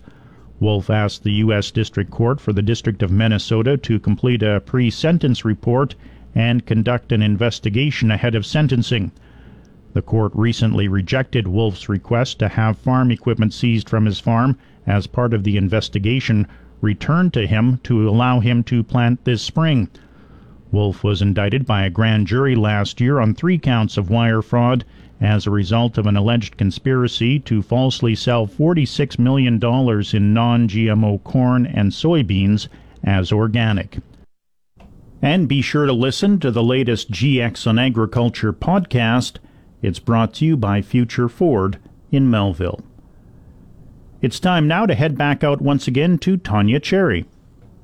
Wolf 0.58 0.90
asked 0.90 1.22
the 1.22 1.32
U.S. 1.44 1.70
District 1.70 2.10
Court 2.10 2.38
for 2.40 2.52
the 2.52 2.60
District 2.60 3.02
of 3.02 3.10
Minnesota 3.10 3.78
to 3.78 3.98
complete 3.98 4.42
a 4.42 4.60
pre 4.60 4.90
sentence 4.90 5.44
report 5.44 5.94
and 6.34 6.66
conduct 6.66 7.12
an 7.12 7.22
investigation 7.22 8.10
ahead 8.10 8.34
of 8.34 8.44
sentencing. 8.44 9.12
The 9.94 10.02
court 10.02 10.32
recently 10.34 10.86
rejected 10.86 11.48
Wolf's 11.48 11.88
request 11.88 12.38
to 12.40 12.48
have 12.48 12.76
farm 12.76 13.10
equipment 13.10 13.54
seized 13.54 13.88
from 13.88 14.04
his 14.04 14.20
farm 14.20 14.58
as 14.86 15.06
part 15.06 15.32
of 15.32 15.44
the 15.44 15.56
investigation 15.56 16.46
returned 16.80 17.32
to 17.34 17.46
him 17.46 17.78
to 17.84 18.08
allow 18.08 18.40
him 18.40 18.62
to 18.64 18.82
plant 18.82 19.24
this 19.24 19.42
spring. 19.42 19.88
Wolf 20.72 21.02
was 21.02 21.22
indicted 21.22 21.66
by 21.66 21.84
a 21.84 21.90
grand 21.90 22.26
jury 22.26 22.54
last 22.54 23.00
year 23.00 23.18
on 23.18 23.34
three 23.34 23.58
counts 23.58 23.96
of 23.96 24.10
wire 24.10 24.42
fraud 24.42 24.84
as 25.20 25.46
a 25.46 25.50
result 25.50 25.98
of 25.98 26.06
an 26.06 26.16
alleged 26.16 26.56
conspiracy 26.56 27.38
to 27.40 27.62
falsely 27.62 28.14
sell 28.14 28.46
$46 28.46 29.18
million 29.18 29.54
in 29.54 30.34
non 30.34 30.68
GMO 30.68 31.22
corn 31.24 31.66
and 31.66 31.92
soybeans 31.92 32.68
as 33.04 33.30
organic. 33.30 33.98
And 35.22 35.46
be 35.48 35.60
sure 35.60 35.84
to 35.84 35.92
listen 35.92 36.40
to 36.40 36.50
the 36.50 36.62
latest 36.62 37.10
GX 37.10 37.66
on 37.66 37.78
Agriculture 37.78 38.52
podcast. 38.52 39.36
It's 39.82 39.98
brought 39.98 40.34
to 40.34 40.46
you 40.46 40.56
by 40.56 40.80
Future 40.80 41.28
Ford 41.28 41.78
in 42.10 42.30
Melville. 42.30 42.80
It's 44.22 44.40
time 44.40 44.66
now 44.66 44.86
to 44.86 44.94
head 44.94 45.16
back 45.16 45.44
out 45.44 45.60
once 45.60 45.86
again 45.86 46.18
to 46.18 46.36
Tanya 46.36 46.80
Cherry. 46.80 47.26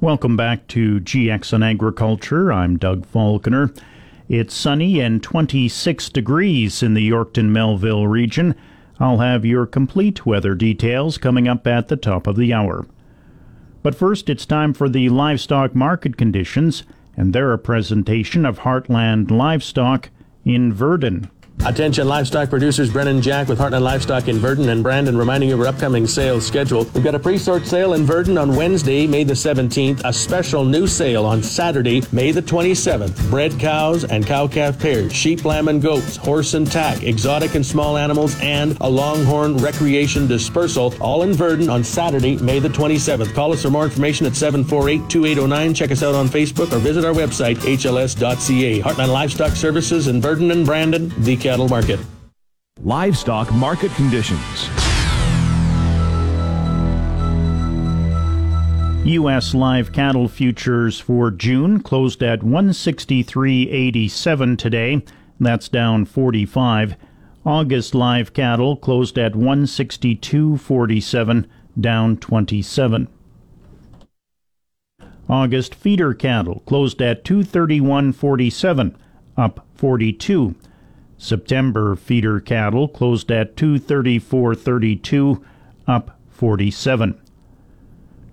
Welcome 0.01 0.37
back 0.37 0.67
to 0.69 1.01
GX 1.01 1.55
on 1.55 1.63
Agriculture. 1.63 2.53
I'm 2.53 2.79
Doug 2.79 3.07
Falconer. 3.07 3.73
It's 4.29 4.55
sunny 4.55 4.99
and 4.99 5.23
26 5.23 6.09
degrees 6.09 6.83
in 6.83 6.95
the 6.95 7.09
Yorkton 7.09 7.51
Melville 7.51 8.09
region. 8.09 8.57
I'll 8.99 9.19
have 9.19 9.45
your 9.45 9.67
complete 9.67 10.27
weather 10.27 10.57
details 10.57 11.17
coming 11.17 11.47
up 11.47 11.65
at 11.65 11.87
the 11.87 11.97
top 11.97 12.27
of 12.27 12.35
the 12.35 12.53
hour. 12.53 12.87
But 13.85 13.95
first, 13.95 14.29
it's 14.29 14.45
time 14.45 14.75
for 14.75 14.89
the 14.89 15.09
livestock 15.11 15.77
market 15.77 16.17
conditions, 16.17 16.83
and 17.17 17.33
they're 17.33 17.53
a 17.53 17.59
presentation 17.59 18.45
of 18.45 18.61
Heartland 18.61 19.31
Livestock 19.31 20.11
in 20.45 20.73
Virden. 20.73 21.31
Attention 21.65 22.07
livestock 22.07 22.51
producers, 22.51 22.91
Brennan 22.91 23.21
Jack 23.21 23.49
with 23.49 23.59
Heartland 23.59 23.83
Livestock 23.83 24.29
in 24.29 24.37
Virden 24.37 24.69
and 24.69 24.83
Brandon 24.83 25.17
reminding 25.17 25.49
you 25.49 25.57
of 25.57 25.61
our 25.63 25.67
upcoming 25.67 26.07
sales 26.07 26.47
schedule. 26.47 26.85
We've 26.95 27.03
got 27.03 27.15
a 27.15 27.19
pre-sort 27.19 27.67
sale 27.67 27.95
in 27.95 28.05
Virden 28.05 28.41
on 28.41 28.55
Wednesday, 28.55 29.07
May 29.07 29.25
the 29.25 29.35
17th, 29.35 30.03
a 30.05 30.13
special 30.13 30.65
new 30.65 30.87
sale 30.87 31.25
on 31.25 31.43
Saturday, 31.43 32.03
May 32.13 32.31
the 32.31 32.43
27th. 32.43 33.31
Bred 33.31 33.59
cows 33.59 34.05
and 34.05 34.25
cow-calf 34.25 34.79
pairs, 34.79 35.13
sheep, 35.13 35.45
lamb, 35.45 35.67
and 35.67 35.83
goats, 35.83 36.17
horse 36.17 36.55
and 36.55 36.71
tack, 36.71 37.03
exotic 37.03 37.57
and 37.57 37.67
small 37.67 37.97
animals, 37.97 38.39
and 38.41 38.77
a 38.81 38.89
longhorn 38.89 39.57
recreation 39.57 40.29
dispersal, 40.29 40.95
all 41.01 41.23
in 41.23 41.33
Virden 41.33 41.69
on 41.69 41.83
Saturday, 41.83 42.37
May 42.37 42.61
the 42.61 42.69
27th. 42.69 43.35
Call 43.35 43.53
us 43.53 43.63
for 43.63 43.71
more 43.71 43.85
information 43.85 44.27
at 44.27 44.35
748-2809. 44.35 45.75
Check 45.75 45.91
us 45.91 46.03
out 46.03 46.15
on 46.15 46.29
Facebook 46.29 46.73
or 46.73 46.79
visit 46.79 47.05
our 47.05 47.15
website, 47.15 47.57
hls.ca. 47.57 48.81
Heartland 48.83 49.13
Livestock 49.13 49.53
Services 49.53 50.07
in 50.07 50.21
Virden 50.21 50.53
and 50.53 50.65
Brandon, 50.65 51.13
the 51.25 51.37
cattle 51.47 51.69
market. 51.69 52.01
Livestock 52.83 53.53
market 53.53 53.93
conditions. 53.93 54.69
U.S. 59.05 59.55
live 59.55 59.93
cattle 59.93 60.27
futures 60.27 60.99
for 60.99 61.31
June 61.31 61.81
closed 61.81 62.21
at 62.25 62.41
163.87 62.41 64.59
today. 64.59 65.05
That's 65.39 65.69
down 65.69 66.05
45. 66.05 66.97
August 67.45 67.95
live 67.95 68.33
cattle 68.33 68.77
closed 68.77 69.17
at 69.17 69.35
162.47, 69.35 71.47
down 71.81 72.17
27. 72.17 73.07
August 75.29 75.77
feeder 75.77 76.13
cattle 76.13 76.65
closed 76.67 77.01
at 77.01 77.23
231.47, 77.23 78.97
up 79.37 79.65
42. 79.77 80.57
September 81.19 81.97
feeder 81.97 82.41
cattle 82.41 82.89
closed 82.89 83.31
at 83.31 83.57
234.32, 83.57 85.43
up 85.87 86.19
47. 86.29 87.21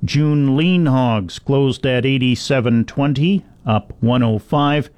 June 0.04 0.58
lean 0.58 0.88
hogs 0.88 1.40
closed 1.40 1.86
at 1.86 2.04
87.20, 2.04 3.44
up 3.66 3.94
105. 4.02 4.90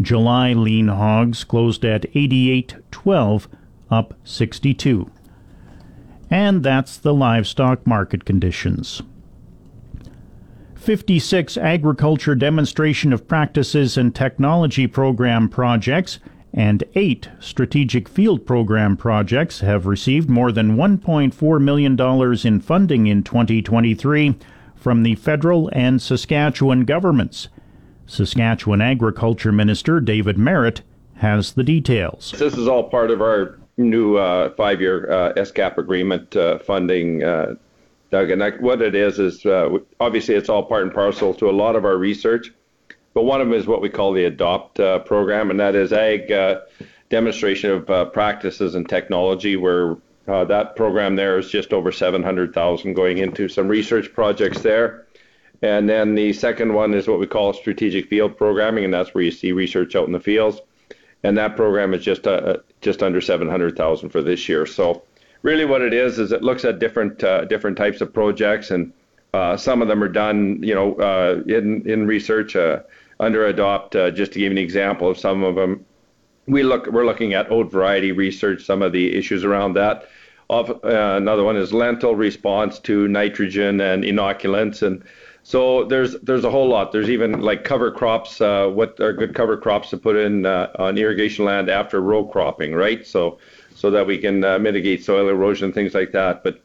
July 0.00 0.52
lean 0.52 0.88
hogs 0.88 1.44
closed 1.44 1.84
at 1.84 2.02
88.12, 2.12 3.46
up 3.90 4.14
62. 4.24 5.10
And 6.30 6.62
that's 6.62 6.96
the 6.96 7.14
livestock 7.14 7.86
market 7.86 8.24
conditions. 8.24 9.02
56 10.74 11.56
agriculture 11.56 12.34
demonstration 12.34 13.12
of 13.12 13.28
practices 13.28 13.96
and 13.96 14.14
technology 14.14 14.86
program 14.86 15.48
projects 15.48 16.18
and 16.52 16.84
eight 16.94 17.28
strategic 17.40 18.08
field 18.08 18.46
program 18.46 18.96
projects 18.96 19.60
have 19.60 19.86
received 19.86 20.28
more 20.28 20.50
than 20.50 20.76
$1.4 20.76 21.62
million 21.62 22.46
in 22.46 22.60
funding 22.60 23.06
in 23.06 23.22
2023 23.22 24.34
from 24.74 25.02
the 25.02 25.14
federal 25.16 25.70
and 25.72 26.00
Saskatchewan 26.00 26.84
governments. 26.84 27.48
Saskatchewan 28.06 28.80
Agriculture 28.80 29.52
Minister 29.52 30.00
David 30.00 30.38
Marit 30.38 30.82
has 31.16 31.52
the 31.52 31.64
details. 31.64 32.32
This 32.38 32.56
is 32.56 32.66
all 32.66 32.84
part 32.84 33.10
of 33.10 33.20
our 33.20 33.58
new 33.76 34.16
uh, 34.16 34.50
five 34.54 34.80
year 34.80 35.10
uh, 35.10 35.32
SCAP 35.34 35.78
agreement 35.78 36.34
uh, 36.36 36.58
funding. 36.58 37.22
Uh, 37.22 37.54
Doug, 38.10 38.30
and 38.30 38.42
what 38.60 38.80
it 38.80 38.94
is 38.94 39.18
is 39.18 39.44
uh, 39.44 39.68
obviously 40.00 40.34
it's 40.34 40.48
all 40.48 40.62
part 40.62 40.82
and 40.82 40.94
parcel 40.94 41.34
to 41.34 41.50
a 41.50 41.52
lot 41.52 41.76
of 41.76 41.84
our 41.84 41.98
research 41.98 42.52
but 43.18 43.24
one 43.24 43.40
of 43.40 43.48
them 43.48 43.58
is 43.58 43.66
what 43.66 43.82
we 43.82 43.88
call 43.88 44.12
the 44.12 44.30
ADOPT 44.30 44.78
uh, 44.78 44.98
program, 45.00 45.50
and 45.50 45.58
that 45.58 45.74
is 45.74 45.92
ag 45.92 46.30
uh, 46.30 46.60
demonstration 47.08 47.72
of 47.72 47.90
uh, 47.90 48.04
practices 48.04 48.76
and 48.76 48.88
technology, 48.88 49.56
where 49.56 49.96
uh, 50.28 50.44
that 50.44 50.76
program 50.76 51.16
there 51.16 51.36
is 51.36 51.50
just 51.50 51.72
over 51.72 51.90
700,000 51.90 52.94
going 52.94 53.18
into 53.18 53.48
some 53.48 53.66
research 53.66 54.14
projects 54.14 54.60
there. 54.60 55.04
And 55.62 55.88
then 55.88 56.14
the 56.14 56.32
second 56.32 56.74
one 56.74 56.94
is 56.94 57.08
what 57.08 57.18
we 57.18 57.26
call 57.26 57.52
strategic 57.54 58.06
field 58.06 58.36
programming, 58.36 58.84
and 58.84 58.94
that's 58.94 59.12
where 59.12 59.24
you 59.24 59.32
see 59.32 59.50
research 59.50 59.96
out 59.96 60.06
in 60.06 60.12
the 60.12 60.20
fields. 60.20 60.60
And 61.24 61.36
that 61.38 61.56
program 61.56 61.94
is 61.94 62.04
just 62.04 62.24
uh, 62.28 62.58
just 62.82 63.02
under 63.02 63.20
700,000 63.20 64.10
for 64.10 64.22
this 64.22 64.48
year. 64.48 64.64
So 64.64 65.02
really, 65.42 65.64
what 65.64 65.82
it 65.82 65.92
is 65.92 66.20
is 66.20 66.30
it 66.30 66.44
looks 66.44 66.64
at 66.64 66.78
different 66.78 67.24
uh, 67.24 67.46
different 67.46 67.78
types 67.78 68.00
of 68.00 68.14
projects, 68.14 68.70
and 68.70 68.92
some 69.56 69.82
of 69.82 69.88
them 69.88 70.04
are 70.04 70.08
done, 70.08 70.62
you 70.62 70.76
know, 70.76 71.42
in 71.48 71.82
in 71.90 72.06
research 72.06 72.54
under 73.20 73.46
adopt 73.46 73.96
uh, 73.96 74.10
just 74.10 74.32
to 74.32 74.38
give 74.38 74.52
an 74.52 74.58
example 74.58 75.10
of 75.10 75.18
some 75.18 75.42
of 75.42 75.54
them 75.54 75.84
we 76.48 76.62
look 76.62 76.86
we're 76.86 77.06
looking 77.06 77.34
at 77.34 77.50
oat 77.50 77.70
variety 77.70 78.10
research 78.10 78.64
some 78.64 78.82
of 78.82 78.92
the 78.92 79.14
issues 79.14 79.44
around 79.44 79.74
that. 79.74 80.08
Of, 80.50 80.70
uh, 80.70 81.16
another 81.16 81.44
one 81.44 81.56
is 81.56 81.74
lentil 81.74 82.16
response 82.16 82.78
to 82.80 83.06
nitrogen 83.06 83.82
and 83.82 84.02
inoculants 84.02 84.82
and 84.82 85.04
so 85.42 85.84
there's 85.84 86.18
there's 86.20 86.44
a 86.44 86.50
whole 86.50 86.68
lot. 86.68 86.92
There's 86.92 87.10
even 87.10 87.40
like 87.40 87.64
cover 87.64 87.90
crops 87.90 88.40
uh, 88.40 88.68
what 88.68 88.98
are 89.00 89.12
good 89.12 89.34
cover 89.34 89.56
crops 89.56 89.90
to 89.90 89.98
put 89.98 90.16
in 90.16 90.46
uh, 90.46 90.70
on 90.78 90.98
irrigation 90.98 91.44
land 91.44 91.68
after 91.68 92.00
row 92.00 92.24
cropping 92.24 92.74
right? 92.74 93.06
So 93.06 93.38
so 93.74 93.90
that 93.90 94.06
we 94.06 94.18
can 94.18 94.42
uh, 94.42 94.58
mitigate 94.58 95.04
soil 95.04 95.28
erosion 95.28 95.72
things 95.72 95.94
like 95.94 96.12
that. 96.12 96.42
But 96.42 96.62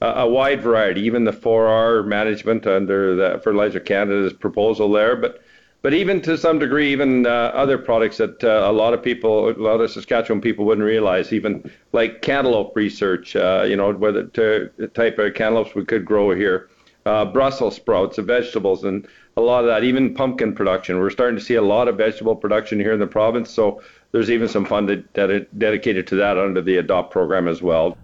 a 0.00 0.28
wide 0.28 0.62
variety 0.62 1.00
even 1.02 1.24
the 1.24 1.32
4R 1.32 2.06
management 2.06 2.66
under 2.68 3.16
the 3.16 3.40
Fertilizer 3.42 3.80
Canada's 3.80 4.32
proposal 4.32 4.92
there 4.92 5.16
but 5.16 5.42
but 5.82 5.94
even 5.94 6.20
to 6.22 6.36
some 6.36 6.58
degree, 6.58 6.90
even 6.92 7.24
uh, 7.26 7.52
other 7.54 7.78
products 7.78 8.16
that 8.16 8.42
uh, 8.42 8.68
a 8.68 8.72
lot 8.72 8.94
of 8.94 9.02
people, 9.02 9.48
a 9.48 9.52
lot 9.52 9.80
of 9.80 9.90
Saskatchewan 9.90 10.40
people 10.40 10.64
wouldn't 10.64 10.84
realize, 10.84 11.32
even 11.32 11.70
like 11.92 12.20
cantaloupe 12.20 12.74
research, 12.74 13.36
uh, 13.36 13.64
you 13.66 13.76
know, 13.76 13.92
whether 13.92 14.24
to, 14.24 14.70
the 14.76 14.88
type 14.88 15.18
of 15.18 15.34
cantaloupes 15.34 15.74
we 15.74 15.84
could 15.84 16.04
grow 16.04 16.34
here, 16.34 16.68
uh, 17.06 17.24
Brussels 17.24 17.76
sprouts, 17.76 18.16
the 18.16 18.22
vegetables, 18.22 18.82
and 18.84 19.06
a 19.36 19.40
lot 19.40 19.60
of 19.60 19.66
that, 19.66 19.84
even 19.84 20.14
pumpkin 20.14 20.52
production. 20.52 20.98
We're 20.98 21.10
starting 21.10 21.38
to 21.38 21.44
see 21.44 21.54
a 21.54 21.62
lot 21.62 21.86
of 21.86 21.96
vegetable 21.96 22.34
production 22.34 22.80
here 22.80 22.92
in 22.92 22.98
the 22.98 23.06
province, 23.06 23.50
so 23.50 23.80
there's 24.10 24.30
even 24.30 24.48
some 24.48 24.64
fund 24.64 24.88
that, 24.88 25.58
dedicated 25.58 26.08
to 26.08 26.16
that 26.16 26.38
under 26.38 26.60
the 26.60 26.78
ADOPT 26.78 27.10
program 27.12 27.46
as 27.46 27.62
well. 27.62 27.96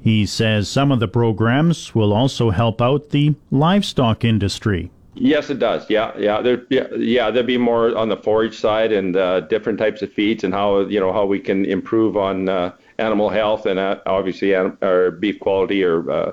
He 0.00 0.26
says 0.26 0.68
some 0.68 0.92
of 0.92 1.00
the 1.00 1.08
programs 1.08 1.92
will 1.92 2.12
also 2.12 2.50
help 2.50 2.80
out 2.80 3.10
the 3.10 3.34
livestock 3.50 4.24
industry. 4.24 4.92
Yes, 5.18 5.48
it 5.48 5.58
does. 5.58 5.88
Yeah, 5.88 6.12
yeah, 6.18 6.42
there, 6.42 6.62
yeah, 6.68 6.88
yeah. 6.94 7.30
There'd 7.30 7.46
be 7.46 7.56
more 7.56 7.96
on 7.96 8.10
the 8.10 8.18
forage 8.18 8.54
side 8.54 8.92
and 8.92 9.16
uh, 9.16 9.40
different 9.40 9.78
types 9.78 10.02
of 10.02 10.12
feeds 10.12 10.44
and 10.44 10.52
how 10.52 10.80
you 10.80 11.00
know 11.00 11.10
how 11.10 11.24
we 11.24 11.40
can 11.40 11.64
improve 11.64 12.18
on 12.18 12.50
uh, 12.50 12.72
animal 12.98 13.30
health 13.30 13.64
and 13.64 13.78
uh, 13.78 13.98
obviously 14.04 14.54
our 14.54 15.10
beef 15.10 15.40
quality 15.40 15.82
or 15.82 16.10
uh, 16.10 16.32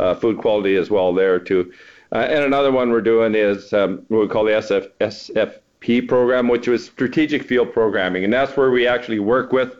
uh, 0.00 0.14
food 0.16 0.38
quality 0.38 0.74
as 0.74 0.90
well 0.90 1.14
there 1.14 1.38
too. 1.38 1.72
Uh, 2.10 2.26
and 2.28 2.44
another 2.44 2.72
one 2.72 2.90
we're 2.90 3.00
doing 3.00 3.36
is 3.36 3.72
um, 3.72 4.04
what 4.08 4.22
we 4.22 4.28
call 4.28 4.44
the 4.44 4.52
SF, 4.52 4.90
SFP 5.00 6.08
program, 6.08 6.48
which 6.48 6.66
was 6.66 6.84
strategic 6.84 7.44
field 7.44 7.72
programming, 7.72 8.24
and 8.24 8.32
that's 8.32 8.56
where 8.56 8.72
we 8.72 8.84
actually 8.84 9.20
work 9.20 9.52
with 9.52 9.76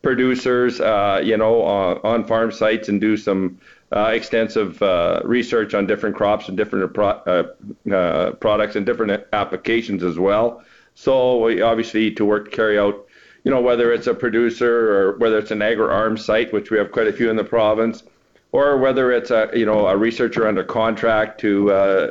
producers, 0.00 0.78
you 1.22 1.36
know, 1.36 1.60
on 2.02 2.24
farm 2.24 2.50
sites 2.50 2.88
and 2.88 2.98
do 2.98 3.18
some 3.18 3.58
uh, 3.92 4.12
extensive 4.14 4.80
uh, 4.82 5.20
research 5.24 5.74
on 5.74 5.86
different 5.86 6.14
crops 6.14 6.48
and 6.48 6.56
different 6.56 6.92
pro- 6.94 7.08
uh, 7.08 7.92
uh, 7.92 8.32
products 8.32 8.76
and 8.76 8.86
different 8.86 9.24
applications 9.32 10.04
as 10.04 10.18
well. 10.18 10.62
So 10.94 11.44
we 11.44 11.60
obviously 11.60 12.12
to 12.12 12.24
work 12.24 12.52
carry 12.52 12.78
out, 12.78 13.06
you 13.42 13.50
know, 13.50 13.60
whether 13.60 13.92
it's 13.92 14.06
a 14.06 14.14
producer 14.14 14.94
or 14.94 15.18
whether 15.18 15.38
it's 15.38 15.50
an 15.50 15.62
agri 15.62 15.88
arm 15.88 16.16
site, 16.16 16.52
which 16.52 16.70
we 16.70 16.78
have 16.78 16.92
quite 16.92 17.08
a 17.08 17.12
few 17.12 17.30
in 17.30 17.36
the 17.36 17.44
province, 17.44 18.04
or 18.52 18.76
whether 18.76 19.10
it's 19.10 19.30
a 19.30 19.50
you 19.54 19.66
know 19.66 19.86
a 19.86 19.96
researcher 19.96 20.46
under 20.46 20.62
contract 20.62 21.40
to 21.40 21.72
uh, 21.72 22.10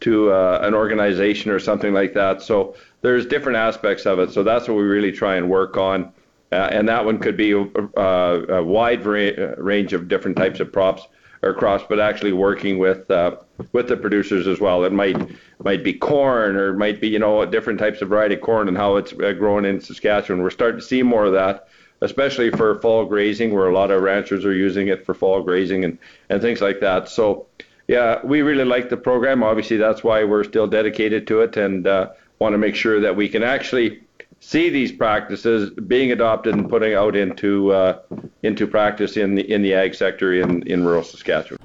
to 0.00 0.32
uh, 0.32 0.60
an 0.62 0.74
organization 0.74 1.50
or 1.52 1.60
something 1.60 1.92
like 1.92 2.14
that. 2.14 2.42
So 2.42 2.74
there's 3.02 3.26
different 3.26 3.56
aspects 3.56 4.04
of 4.06 4.18
it. 4.18 4.32
So 4.32 4.42
that's 4.42 4.66
what 4.66 4.76
we 4.76 4.82
really 4.82 5.12
try 5.12 5.36
and 5.36 5.48
work 5.48 5.76
on. 5.76 6.12
and 6.50 6.88
that 6.88 7.04
one 7.04 7.18
could 7.18 7.36
be 7.36 7.52
a, 7.52 7.62
a 8.00 8.62
wide 8.64 9.04
ra- 9.04 9.54
range 9.58 9.92
of 9.92 10.08
different 10.08 10.36
types 10.36 10.58
of 10.58 10.72
props 10.72 11.06
or 11.42 11.54
crops, 11.54 11.84
but 11.88 11.98
actually 11.98 12.32
working 12.32 12.78
with 12.78 13.10
uh, 13.10 13.36
with 13.72 13.88
the 13.88 13.96
producers 13.96 14.46
as 14.46 14.60
well. 14.60 14.84
It 14.84 14.92
might 14.92 15.16
might 15.62 15.82
be 15.82 15.92
corn 15.92 16.56
or 16.56 16.70
it 16.70 16.76
might 16.76 17.00
be 17.00 17.08
you 17.08 17.18
know 17.18 17.44
different 17.46 17.78
types 17.78 18.02
of 18.02 18.08
variety 18.08 18.34
of 18.34 18.40
corn 18.42 18.68
and 18.68 18.76
how 18.76 18.96
it's 18.96 19.12
uh, 19.12 19.32
grown 19.32 19.64
in 19.64 19.80
Saskatchewan. 19.80 20.42
We're 20.42 20.50
starting 20.50 20.80
to 20.80 20.86
see 20.86 21.02
more 21.02 21.24
of 21.24 21.32
that, 21.32 21.68
especially 22.00 22.50
for 22.50 22.78
fall 22.80 23.04
grazing, 23.06 23.54
where 23.54 23.68
a 23.68 23.74
lot 23.74 23.90
of 23.90 24.02
ranchers 24.02 24.44
are 24.44 24.52
using 24.52 24.88
it 24.88 25.06
for 25.06 25.14
fall 25.14 25.42
grazing 25.42 25.84
and 25.84 25.98
and 26.28 26.40
things 26.40 26.60
like 26.60 26.80
that. 26.80 27.08
So. 27.08 27.46
Yeah, 27.88 28.20
we 28.22 28.42
really 28.42 28.64
like 28.64 28.88
the 28.88 28.96
program. 28.96 29.42
Obviously, 29.42 29.76
that's 29.76 30.04
why 30.04 30.22
we're 30.22 30.44
still 30.44 30.68
dedicated 30.68 31.26
to 31.26 31.40
it 31.40 31.56
and 31.56 31.88
uh, 31.88 32.10
want 32.38 32.52
to 32.52 32.58
make 32.58 32.76
sure 32.76 33.00
that 33.00 33.16
we 33.16 33.28
can 33.28 33.42
actually 33.42 34.00
see 34.40 34.70
these 34.70 34.90
practices 34.90 35.70
being 35.70 36.10
adopted 36.10 36.54
and 36.54 36.68
putting 36.68 36.94
out 36.94 37.14
into 37.14 37.72
uh, 37.72 38.00
into 38.42 38.66
practice 38.66 39.16
in 39.16 39.36
the 39.36 39.50
in 39.50 39.62
the 39.62 39.72
ag 39.72 39.94
sector 39.94 40.32
in, 40.32 40.62
in 40.66 40.84
rural 40.84 41.04
Saskatchewan. 41.04 41.58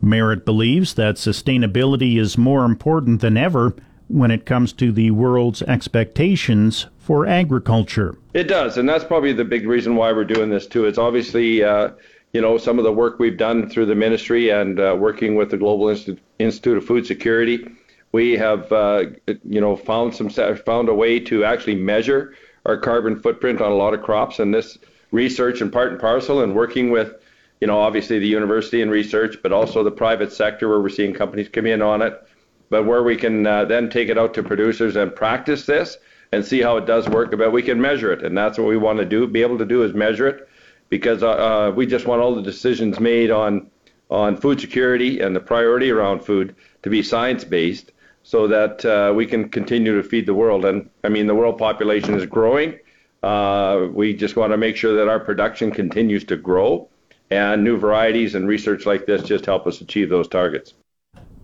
Marit 0.00 0.44
believes 0.44 0.94
that 0.94 1.16
sustainability 1.16 2.18
is 2.18 2.38
more 2.38 2.64
important 2.64 3.20
than 3.20 3.36
ever 3.36 3.74
when 4.08 4.30
it 4.30 4.46
comes 4.46 4.72
to 4.72 4.90
the 4.90 5.10
world's 5.10 5.60
expectations 5.62 6.86
for 6.98 7.26
agriculture. 7.26 8.16
It 8.32 8.44
does, 8.44 8.78
and 8.78 8.88
that's 8.88 9.04
probably 9.04 9.32
the 9.32 9.44
big 9.44 9.66
reason 9.66 9.96
why 9.96 10.12
we're 10.12 10.24
doing 10.24 10.50
this 10.50 10.66
too. 10.66 10.86
It's 10.86 10.98
obviously, 10.98 11.62
uh, 11.62 11.90
you 12.32 12.40
know, 12.40 12.56
some 12.56 12.78
of 12.78 12.84
the 12.84 12.92
work 12.92 13.18
we've 13.18 13.36
done 13.36 13.68
through 13.68 13.86
the 13.86 13.94
ministry 13.94 14.50
and 14.50 14.80
uh, 14.80 14.96
working 14.98 15.34
with 15.34 15.50
the 15.50 15.58
Global 15.58 15.88
Institute, 15.88 16.20
Institute 16.38 16.78
of 16.78 16.86
Food 16.86 17.06
Security. 17.06 17.68
We 18.12 18.36
have, 18.38 18.72
uh, 18.72 19.04
you 19.44 19.60
know, 19.60 19.76
found 19.76 20.14
some 20.14 20.30
found 20.30 20.88
a 20.88 20.94
way 20.94 21.20
to 21.20 21.44
actually 21.44 21.76
measure 21.76 22.34
our 22.64 22.78
carbon 22.78 23.20
footprint 23.20 23.60
on 23.60 23.70
a 23.70 23.74
lot 23.74 23.94
of 23.94 24.02
crops, 24.02 24.38
and 24.38 24.52
this 24.52 24.78
research 25.10 25.60
and 25.60 25.72
part 25.72 25.92
and 25.92 26.00
parcel, 26.00 26.42
and 26.42 26.54
working 26.54 26.90
with, 26.90 27.14
you 27.60 27.66
know, 27.66 27.78
obviously 27.78 28.18
the 28.18 28.26
university 28.26 28.82
and 28.82 28.90
research, 28.90 29.36
but 29.42 29.52
also 29.52 29.82
the 29.82 29.90
private 29.90 30.32
sector 30.32 30.68
where 30.68 30.80
we're 30.80 30.88
seeing 30.88 31.14
companies 31.14 31.48
come 31.48 31.66
in 31.66 31.82
on 31.82 32.02
it. 32.02 32.22
But 32.70 32.84
where 32.84 33.02
we 33.02 33.16
can 33.16 33.46
uh, 33.46 33.64
then 33.64 33.88
take 33.88 34.08
it 34.08 34.18
out 34.18 34.34
to 34.34 34.42
producers 34.42 34.96
and 34.96 35.14
practice 35.14 35.64
this 35.64 35.96
and 36.32 36.44
see 36.44 36.60
how 36.60 36.76
it 36.76 36.86
does 36.86 37.08
work, 37.08 37.30
but 37.36 37.52
we 37.52 37.62
can 37.62 37.80
measure 37.80 38.12
it, 38.12 38.22
and 38.22 38.36
that's 38.36 38.58
what 38.58 38.68
we 38.68 38.76
want 38.76 38.98
to 38.98 39.06
do. 39.06 39.26
Be 39.26 39.42
able 39.42 39.58
to 39.58 39.64
do 39.64 39.82
is 39.82 39.94
measure 39.94 40.28
it, 40.28 40.48
because 40.90 41.22
uh, 41.22 41.30
uh, 41.30 41.72
we 41.74 41.86
just 41.86 42.06
want 42.06 42.20
all 42.20 42.34
the 42.34 42.42
decisions 42.42 43.00
made 43.00 43.30
on 43.30 43.70
on 44.10 44.36
food 44.36 44.58
security 44.58 45.20
and 45.20 45.36
the 45.36 45.40
priority 45.40 45.90
around 45.90 46.20
food 46.20 46.54
to 46.82 46.88
be 46.88 47.02
science 47.02 47.44
based, 47.44 47.92
so 48.22 48.46
that 48.48 48.84
uh, 48.84 49.12
we 49.14 49.26
can 49.26 49.48
continue 49.48 50.00
to 50.00 50.06
feed 50.06 50.26
the 50.26 50.34
world. 50.34 50.64
And 50.64 50.88
I 51.04 51.08
mean, 51.08 51.26
the 51.26 51.34
world 51.34 51.58
population 51.58 52.14
is 52.14 52.26
growing. 52.26 52.78
Uh, 53.22 53.88
we 53.92 54.14
just 54.14 54.36
want 54.36 54.52
to 54.52 54.56
make 54.56 54.76
sure 54.76 54.94
that 54.94 55.08
our 55.08 55.18
production 55.18 55.70
continues 55.70 56.24
to 56.24 56.36
grow, 56.36 56.88
and 57.30 57.64
new 57.64 57.76
varieties 57.76 58.34
and 58.34 58.46
research 58.46 58.86
like 58.86 59.06
this 59.06 59.22
just 59.22 59.46
help 59.46 59.66
us 59.66 59.80
achieve 59.80 60.08
those 60.08 60.28
targets. 60.28 60.74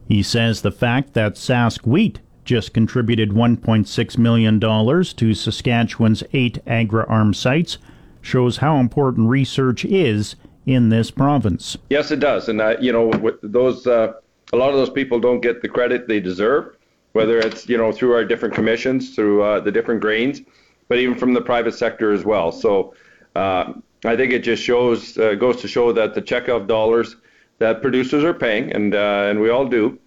He 0.09 0.23
says 0.23 0.63
the 0.63 0.71
fact 0.71 1.15
that 1.15 1.35
Sask 1.35 1.87
Wheat 1.87 2.21
just 2.45 2.75
contributed 2.75 3.31
$1.6 3.31 4.19
million 4.19 4.61
to 4.61 5.35
Saskatchewan's 5.35 6.23
eight 6.33 6.59
agri-ARM 6.67 7.35
sites 7.35 7.79
shows 8.21 8.59
how 8.59 8.77
important 8.77 9.29
research 9.29 9.85
is 9.85 10.37
in 10.67 10.89
this 10.89 11.11
province. 11.11 11.77
Yes, 11.91 12.11
it 12.11 12.21
does, 12.21 12.49
and 12.49 12.61
uh, 12.61 12.77
you 12.81 12.93
know 12.93 13.07
with 13.07 13.37
those 13.43 13.87
uh, 13.87 14.15
a 14.55 14.57
lot 14.57 14.71
of 14.71 14.77
those 14.77 14.91
people 14.91 15.19
don't 15.19 15.41
get 15.41 15.63
the 15.63 15.69
credit 15.69 16.07
they 16.07 16.21
deserve, 16.21 16.77
whether 17.13 17.39
it's 17.39 17.69
you 17.69 17.77
know 17.77 17.91
through 17.91 18.13
our 18.15 18.25
different 18.25 18.55
commissions, 18.55 19.15
through 19.15 19.43
uh, 19.43 19.61
the 19.61 19.73
different 19.73 20.01
grains, 20.01 20.41
but 20.89 20.99
even 20.99 21.17
from 21.17 21.35
the 21.35 21.41
private 21.41 21.75
sector 21.75 22.13
as 22.13 22.25
well. 22.25 22.53
So 22.53 22.95
uh, 23.35 23.73
I 24.05 24.17
think 24.17 24.33
it 24.33 24.41
just 24.45 24.63
shows 24.63 25.19
uh, 25.19 25.35
goes 25.35 25.61
to 25.63 25.69
show 25.69 25.93
that 25.93 26.15
the 26.15 26.23
checkout 26.23 26.69
dollars 26.69 27.17
that 27.59 27.83
producers 27.83 28.23
are 28.23 28.35
paying, 28.35 28.73
and 28.73 28.95
uh, 28.95 29.29
and 29.29 29.41
we 29.41 29.51
all 29.51 29.67
do, 29.67 29.99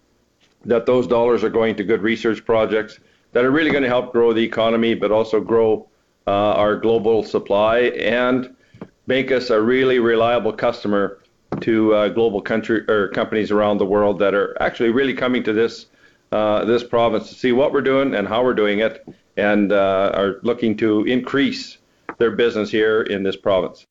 that 0.66 0.86
those 0.86 1.08
dollars 1.08 1.44
are 1.44 1.50
going 1.50 1.76
to 1.76 1.84
good 1.84 2.02
research 2.02 2.46
projects 2.46 3.00
that 3.34 3.44
are 3.44 3.52
really 3.52 3.72
going 3.72 3.84
to 3.84 3.90
help 3.90 4.14
grow 4.14 4.32
the 4.32 4.44
economy, 4.44 4.96
but 4.96 5.12
also 5.12 5.42
grow 5.42 5.88
uh, 6.26 6.54
our 6.64 6.76
global 6.78 7.22
supply 7.22 7.80
and 8.00 8.56
make 9.08 9.32
us 9.32 9.50
a 9.50 9.62
really 9.62 10.00
reliable 10.00 10.54
customer 10.54 11.20
to 11.62 11.94
uh, 11.94 12.10
global 12.10 12.42
country 12.42 12.84
or 12.88 13.10
companies 13.10 13.52
around 13.52 13.78
the 13.78 13.86
world 13.86 14.20
that 14.20 14.34
are 14.34 14.56
actually 14.62 14.90
really 14.90 15.14
coming 15.14 15.44
to 15.44 15.54
this 15.54 15.88
uh, 16.32 16.66
this 16.66 16.84
province 16.84 17.30
to 17.30 17.36
see 17.36 17.54
what 17.54 17.72
we're 17.72 17.82
doing 17.82 18.14
and 18.14 18.28
how 18.28 18.44
we're 18.44 18.54
doing 18.54 18.80
it, 18.80 19.08
and 19.38 19.72
uh, 19.72 20.12
are 20.14 20.40
looking 20.44 20.76
to 20.76 21.06
increase 21.06 21.78
their 22.18 22.32
business 22.32 22.70
here 22.70 23.02
in 23.02 23.24
this 23.24 23.36
province. 23.36 23.86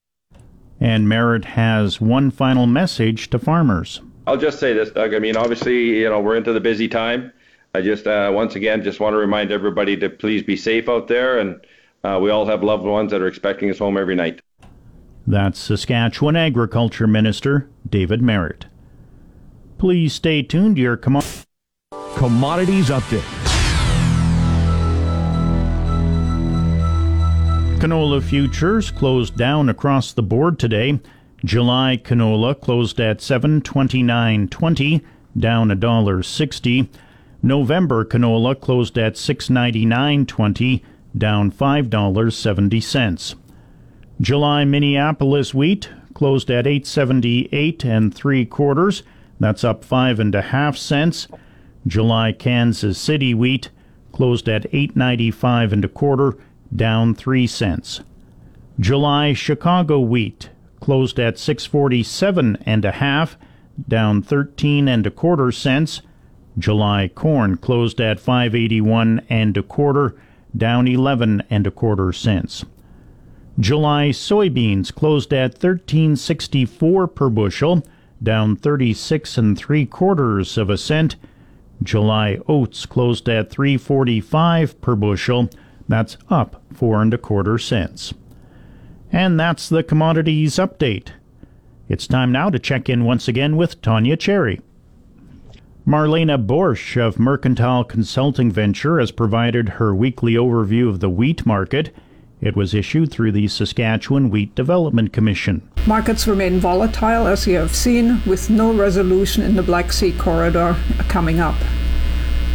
And 0.79 1.09
Marit 1.09 1.47
has 1.47 2.01
one 2.01 2.31
final 2.31 2.67
message 2.67 3.31
to 3.31 3.39
farmers. 3.39 4.03
I'll 4.27 4.37
just 4.37 4.59
say 4.59 4.75
this, 4.75 4.91
Doug. 4.91 5.15
I 5.15 5.19
mean, 5.19 5.37
obviously, 5.37 6.01
you 6.01 6.11
know, 6.11 6.21
we're 6.21 6.37
into 6.37 6.53
the 6.53 6.61
busy 6.61 6.89
time. 6.89 7.33
I 7.75 7.81
just, 7.81 8.07
uh, 8.07 8.31
once 8.35 8.55
again, 8.55 8.83
just 8.83 9.01
want 9.01 9.15
to 9.15 9.19
remind 9.19 9.51
everybody 9.51 9.97
to 9.99 10.11
please 10.11 10.43
be 10.43 10.57
safe 10.57 10.89
out 10.89 11.09
there, 11.09 11.39
and 11.39 11.61
uh, 12.05 12.19
we 12.21 12.31
all 12.31 12.45
have 12.47 12.63
loved 12.63 12.85
ones 12.85 13.11
that 13.13 13.23
are 13.23 13.27
expecting 13.27 13.71
us 13.71 13.79
home 13.79 13.97
every 13.97 14.15
night. 14.15 14.43
That's 15.27 15.59
Saskatchewan 15.59 16.37
Agriculture 16.37 17.09
Minister 17.09 17.69
David 17.89 18.23
Marit. 18.23 18.67
Please 19.77 20.13
stay 20.13 20.43
tuned 20.43 20.77
to 20.77 20.83
your 20.83 20.97
com- 20.97 21.21
Commodities 22.15 22.91
Update. 22.91 23.25
Canola 27.81 28.23
futures 28.23 28.91
closed 28.91 29.37
down 29.37 29.69
across 29.69 30.13
the 30.13 30.23
board 30.23 30.59
today. 30.59 31.01
July 31.45 32.01
canola 32.03 32.59
closed 32.59 33.01
at 33.01 33.19
729.20, 33.19 35.03
down 35.39 35.69
$1.60. 35.69 36.89
November 37.43 38.05
canola 38.05 38.59
closed 38.59 38.97
at 38.97 39.15
699.20, 39.15 40.83
down 41.19 41.51
$5.70. 41.53 43.46
July 44.21 44.65
Minneapolis 44.65 45.53
wheat 45.53 45.91
closed 46.15 46.51
at 46.51 46.67
878 46.67 47.85
and 47.85 48.15
three 48.15 48.47
quarters. 48.47 49.03
That's 49.39 49.63
up 49.63 49.85
five 49.85 50.19
and 50.19 50.35
a 50.35 50.41
half 50.41 50.77
cents. 50.79 51.29
July 51.87 52.33
Kansas 52.33 52.99
City 52.99 53.35
wheat 53.35 53.69
closed 54.13 54.49
at 54.49 54.65
895 54.73 55.75
and 55.75 55.85
a 55.85 55.89
quarter 55.89 56.39
down 56.75 57.15
3 57.15 57.47
cents. 57.47 58.01
July 58.81 59.35
Chicago 59.35 60.01
wheat 60.01 60.49
closed 60.81 61.21
at 61.21 61.39
647 61.39 62.57
and 62.65 62.85
a 62.87 62.93
half, 62.93 63.37
down 63.87 64.23
13 64.23 64.89
and 64.89 65.07
a 65.07 65.11
quarter 65.11 65.53
cents. 65.53 66.01
July 66.59 67.11
corn 67.15 67.59
closed 67.59 68.01
at 68.01 68.19
581 68.19 69.21
and 69.29 69.57
a 69.59 69.63
quarter, 69.63 70.17
down 70.57 70.89
11 70.89 71.43
and 71.51 71.67
a 71.67 71.71
quarter 71.71 72.11
cents. 72.13 72.65
July 73.59 74.11
soybeans 74.11 74.95
closed 74.95 75.33
at 75.33 75.53
1364 75.53 77.09
per 77.09 77.31
bushel, 77.31 77.83
down 78.23 78.57
36 78.57 79.39
and 79.39 79.57
three 79.57 79.87
quarters 79.87 80.59
of 80.59 80.69
a 80.69 80.77
cent. 80.77 81.17
July 81.83 82.39
oats 82.49 82.87
closed 82.87 83.29
at 83.29 83.51
345 83.51 84.81
per 84.81 84.95
bushel, 84.95 85.49
that's 85.89 86.17
up 86.29 86.63
four 86.73 87.01
and 87.01 87.15
a 87.15 87.19
quarter 87.19 87.59
cents. 87.59 88.13
And 89.13 89.39
that's 89.39 89.69
the 89.69 89.83
commodities 89.83 90.57
update. 90.57 91.09
It's 91.89 92.07
time 92.07 92.33
now 92.33 92.51
to 92.51 92.59
check 92.59 92.89
in 92.89 93.05
once 93.05 93.29
again 93.29 93.57
with 93.57 93.81
Tanya 93.81 94.17
Cherry. 94.17 94.61
Marlene 95.87 96.47
Boersch 96.47 97.01
of 97.01 97.21
Mercantile 97.21 97.85
Consulting 97.85 98.51
Venture 98.51 98.99
has 98.99 99.13
provided 99.13 99.69
her 99.71 99.95
weekly 99.95 100.33
overview 100.33 100.89
of 100.89 100.99
the 100.99 101.09
wheat 101.09 101.47
market. 101.47 101.95
It 102.41 102.55
was 102.55 102.75
issued 102.75 103.11
through 103.11 103.33
the 103.33 103.49
Saskatchewan 103.49 104.29
Wheat 104.29 104.55
Development 104.55 105.11
Commission. 105.11 105.67
Markets 105.87 106.27
remain 106.27 106.61
volatile, 106.61 107.27
as 107.27 107.47
you 107.47 107.57
have 107.57 107.75
seen, 107.75 108.21
with 108.27 108.51
no 108.51 108.73
resolution 108.73 109.43
in 109.43 109.57
the 109.57 109.63
Black 109.63 109.91
Sea 109.91 110.13
corridor 110.13 110.77
coming 111.09 111.41
up. 111.41 111.57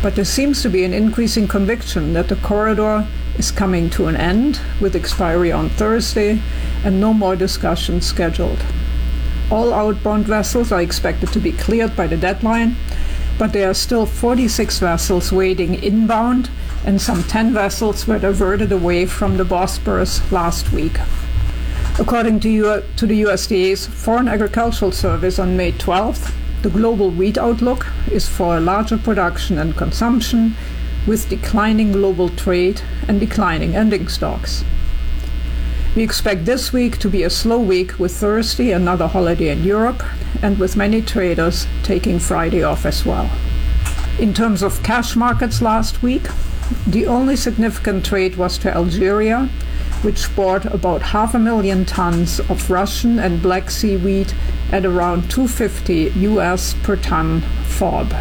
But 0.04 0.16
there 0.16 0.26
seems 0.26 0.62
to 0.62 0.70
be 0.70 0.84
an 0.84 0.94
increasing 0.94 1.48
conviction 1.48 2.14
that 2.14 2.28
the 2.28 2.36
corridor 2.38 3.08
is 3.40 3.52
coming 3.52 3.90
to 3.92 4.06
an 4.06 4.16
end 4.16 4.60
with 4.80 4.96
expiry 4.96 5.52
on 5.52 5.70
Thursday 5.70 6.40
and 6.84 7.02
no 7.02 7.12
more 7.12 7.36
discussions 7.36 8.06
scheduled. 8.06 8.64
All 9.50 9.74
outbound 9.74 10.28
vessels 10.28 10.72
are 10.72 10.82
expected 10.82 11.34
to 11.34 11.40
be 11.40 11.54
cleared 11.54 11.96
by 11.96 12.06
the 12.06 12.18
deadline, 12.18 12.76
but 13.40 13.52
there 13.52 13.70
are 13.70 13.74
still 13.74 14.06
46 14.06 14.78
vessels 14.80 15.32
waiting 15.32 15.74
inbound, 15.84 16.50
and 16.86 17.02
some 17.02 17.24
10 17.24 17.54
vessels 17.54 18.08
were 18.08 18.20
diverted 18.20 18.72
away 18.72 19.06
from 19.06 19.38
the 19.38 19.44
Bosporus 19.44 20.32
last 20.32 20.72
week. 20.72 20.98
According 22.00 22.40
to, 22.42 22.50
U- 22.50 22.84
to 22.96 23.06
the 23.06 23.22
USDA's 23.22 23.86
Foreign 23.86 24.28
Agricultural 24.28 24.92
Service 24.92 25.38
on 25.38 25.58
May 25.58 25.72
12th, 25.74 26.34
the 26.64 26.70
global 26.70 27.10
wheat 27.12 27.38
outlook 27.38 27.88
is 28.12 28.28
for 28.28 28.58
a 28.58 28.62
larger 28.62 28.98
production 28.98 29.58
and 29.58 29.76
consumption 29.76 30.56
with 31.08 31.30
declining 31.30 31.92
global 31.92 32.30
trade 32.30 32.82
and 33.08 33.20
declining 33.20 33.76
ending 33.76 34.08
stocks. 34.08 34.64
We 35.96 36.04
expect 36.04 36.46
this 36.46 36.72
week 36.72 37.00
to 37.00 37.10
be 37.10 37.24
a 37.24 37.30
slow 37.30 37.60
week 37.60 38.00
with 38.00 38.14
Thursday 38.14 38.72
another 38.72 39.08
holiday 39.08 39.50
in 39.50 39.64
Europe 39.64 40.04
and 40.42 40.58
with 40.58 40.78
many 40.78 41.02
traders 41.02 41.68
taking 41.84 42.18
Friday 42.18 42.64
off 42.64 42.86
as 42.86 43.06
well. 43.06 43.30
In 44.18 44.34
terms 44.34 44.64
of 44.64 44.82
cash 44.84 45.16
markets 45.16 45.62
last 45.62 46.02
week, 46.02 46.28
the 46.88 47.08
only 47.08 47.36
significant 47.36 48.06
trade 48.06 48.36
was 48.36 48.58
to 48.60 48.76
Algeria 48.76 49.50
which 50.02 50.36
bought 50.36 50.66
about 50.66 51.02
half 51.02 51.36
a 51.36 51.40
million 51.40 51.86
tons 51.86 52.40
of 52.40 52.70
Russian 52.72 53.20
and 53.20 53.42
Black 53.42 53.70
Sea 53.70 53.98
wheat 53.98 54.34
at 54.72 54.86
around 54.86 55.30
250 55.30 56.12
US 56.32 56.74
per 56.82 56.96
ton 56.96 57.42
FOB. 57.66 58.12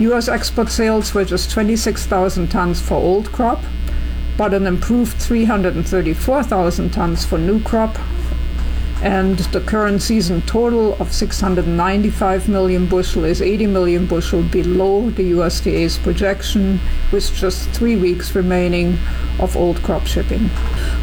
US 0.00 0.28
export 0.28 0.68
sales 0.68 1.14
were 1.14 1.24
just 1.24 1.50
26,000 1.50 2.48
tons 2.48 2.80
for 2.80 2.94
old 2.94 3.32
crop, 3.32 3.62
but 4.36 4.52
an 4.52 4.66
improved 4.66 5.16
334,000 5.16 6.90
tons 6.90 7.24
for 7.24 7.38
new 7.38 7.60
crop. 7.62 7.96
And 9.02 9.38
the 9.38 9.60
current 9.60 10.02
season 10.02 10.42
total 10.42 10.94
of 11.00 11.12
695 11.12 12.48
million 12.48 12.86
bushel 12.86 13.24
is 13.24 13.40
80 13.40 13.66
million 13.68 14.06
bushel 14.06 14.42
below 14.42 15.08
the 15.10 15.32
USDA's 15.32 15.96
projection, 15.98 16.78
with 17.10 17.34
just 17.34 17.70
three 17.70 17.96
weeks 17.96 18.34
remaining 18.34 18.98
of 19.38 19.56
old 19.56 19.82
crop 19.82 20.06
shipping. 20.06 20.50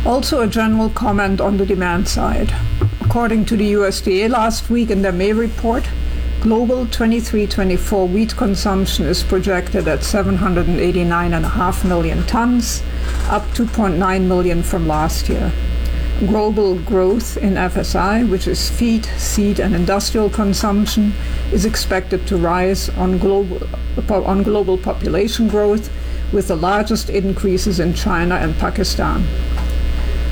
Also, 0.06 0.42
a 0.42 0.48
general 0.48 0.90
comment 0.92 1.42
on 1.42 1.58
the 1.58 1.66
demand 1.66 2.08
side. 2.08 2.54
According 3.02 3.46
to 3.46 3.58
the 3.58 3.74
USDA 3.74 4.30
last 4.30 4.70
week 4.70 4.92
in 4.92 5.02
their 5.02 5.12
May 5.12 5.34
report, 5.34 5.90
global 6.42 6.86
23-24 6.86 8.12
wheat 8.12 8.36
consumption 8.38 9.06
is 9.06 9.24
projected 9.24 9.88
at 9.88 10.00
789.5 10.02 11.86
million 11.86 12.24
tons, 12.28 12.84
up 13.30 13.44
2.9 13.56 14.28
million 14.28 14.62
from 14.62 14.88
last 14.88 15.30
year 15.30 15.52
global 16.25 16.80
growth 16.80 17.38
in 17.38 17.53
FSI, 17.53 18.27
which 18.27 18.47
is 18.47 18.69
feed, 18.71 19.06
seed, 19.17 19.60
and 19.60 19.75
industrial 19.75 20.30
consumption, 20.30 21.13
is 21.51 21.63
expected 21.63 22.25
to 22.25 22.38
rise 22.38 22.89
on 22.89 23.19
global, 23.19 23.62
on 24.10 24.41
global 24.41 24.77
population 24.77 25.47
growth, 25.47 25.91
with 26.34 26.47
the 26.47 26.56
largest 26.56 27.10
increases 27.10 27.80
in 27.80 27.93
China 27.93 28.36
and 28.36 28.58
Pakistan. 28.58 29.25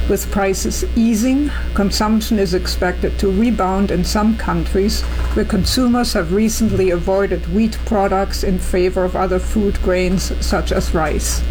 With 0.10 0.30
prices 0.32 0.86
easing, 0.96 1.52
consumption 1.74 2.40
is 2.40 2.54
expected 2.54 3.18
to 3.20 3.32
rebound 3.32 3.92
in 3.92 4.04
some 4.04 4.38
countries 4.38 5.02
where 5.34 5.46
consumers 5.46 6.14
have 6.14 6.34
recently 6.34 6.92
avoided 6.92 7.54
wheat 7.54 7.78
products 7.86 8.44
in 8.44 8.60
favor 8.60 9.04
of 9.04 9.16
other 9.16 9.40
food 9.40 9.82
grains 9.82 10.34
such 10.46 10.72
as 10.72 10.94
rice. 10.94 11.42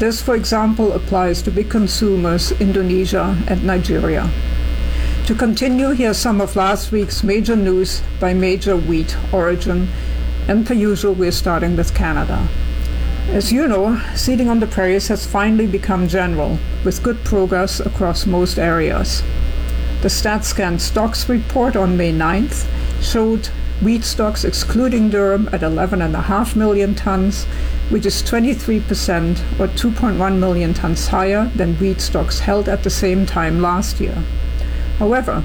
This, 0.00 0.22
for 0.22 0.34
example, 0.34 0.94
applies 0.94 1.42
to 1.42 1.50
big 1.50 1.68
consumers, 1.68 2.52
Indonesia 2.52 3.36
and 3.46 3.62
Nigeria. 3.64 4.30
To 5.26 5.34
continue, 5.34 5.90
here's 5.90 6.16
some 6.16 6.40
of 6.40 6.56
last 6.56 6.90
week's 6.90 7.22
major 7.22 7.54
news 7.54 8.00
by 8.18 8.32
major 8.32 8.78
wheat 8.78 9.14
origin, 9.30 9.88
and 10.48 10.66
per 10.66 10.72
usual, 10.72 11.12
we're 11.12 11.30
starting 11.30 11.76
with 11.76 11.94
Canada. 11.94 12.48
As 13.28 13.52
you 13.52 13.68
know, 13.68 14.00
seeding 14.14 14.48
on 14.48 14.60
the 14.60 14.66
prairies 14.66 15.08
has 15.08 15.26
finally 15.26 15.66
become 15.66 16.08
general, 16.08 16.58
with 16.82 17.02
good 17.02 17.22
progress 17.22 17.78
across 17.78 18.24
most 18.24 18.58
areas. 18.58 19.22
The 20.00 20.08
StatsCan 20.08 20.80
stocks 20.80 21.28
report 21.28 21.76
on 21.76 21.98
May 21.98 22.10
9th 22.10 22.66
showed 23.02 23.48
wheat 23.82 24.04
stocks 24.04 24.44
excluding 24.44 25.10
durum 25.10 25.52
at 25.52 25.60
11.5 25.60 26.56
million 26.56 26.94
tons 26.94 27.44
which 27.90 28.06
is 28.06 28.22
23% 28.22 29.60
or 29.60 29.68
2.1 29.68 30.38
million 30.38 30.72
tons 30.72 31.08
higher 31.08 31.50
than 31.56 31.74
wheat 31.76 32.00
stocks 32.00 32.40
held 32.40 32.68
at 32.68 32.82
the 32.82 32.90
same 32.90 33.26
time 33.26 33.60
last 33.60 34.00
year. 34.00 34.24
However, 34.98 35.44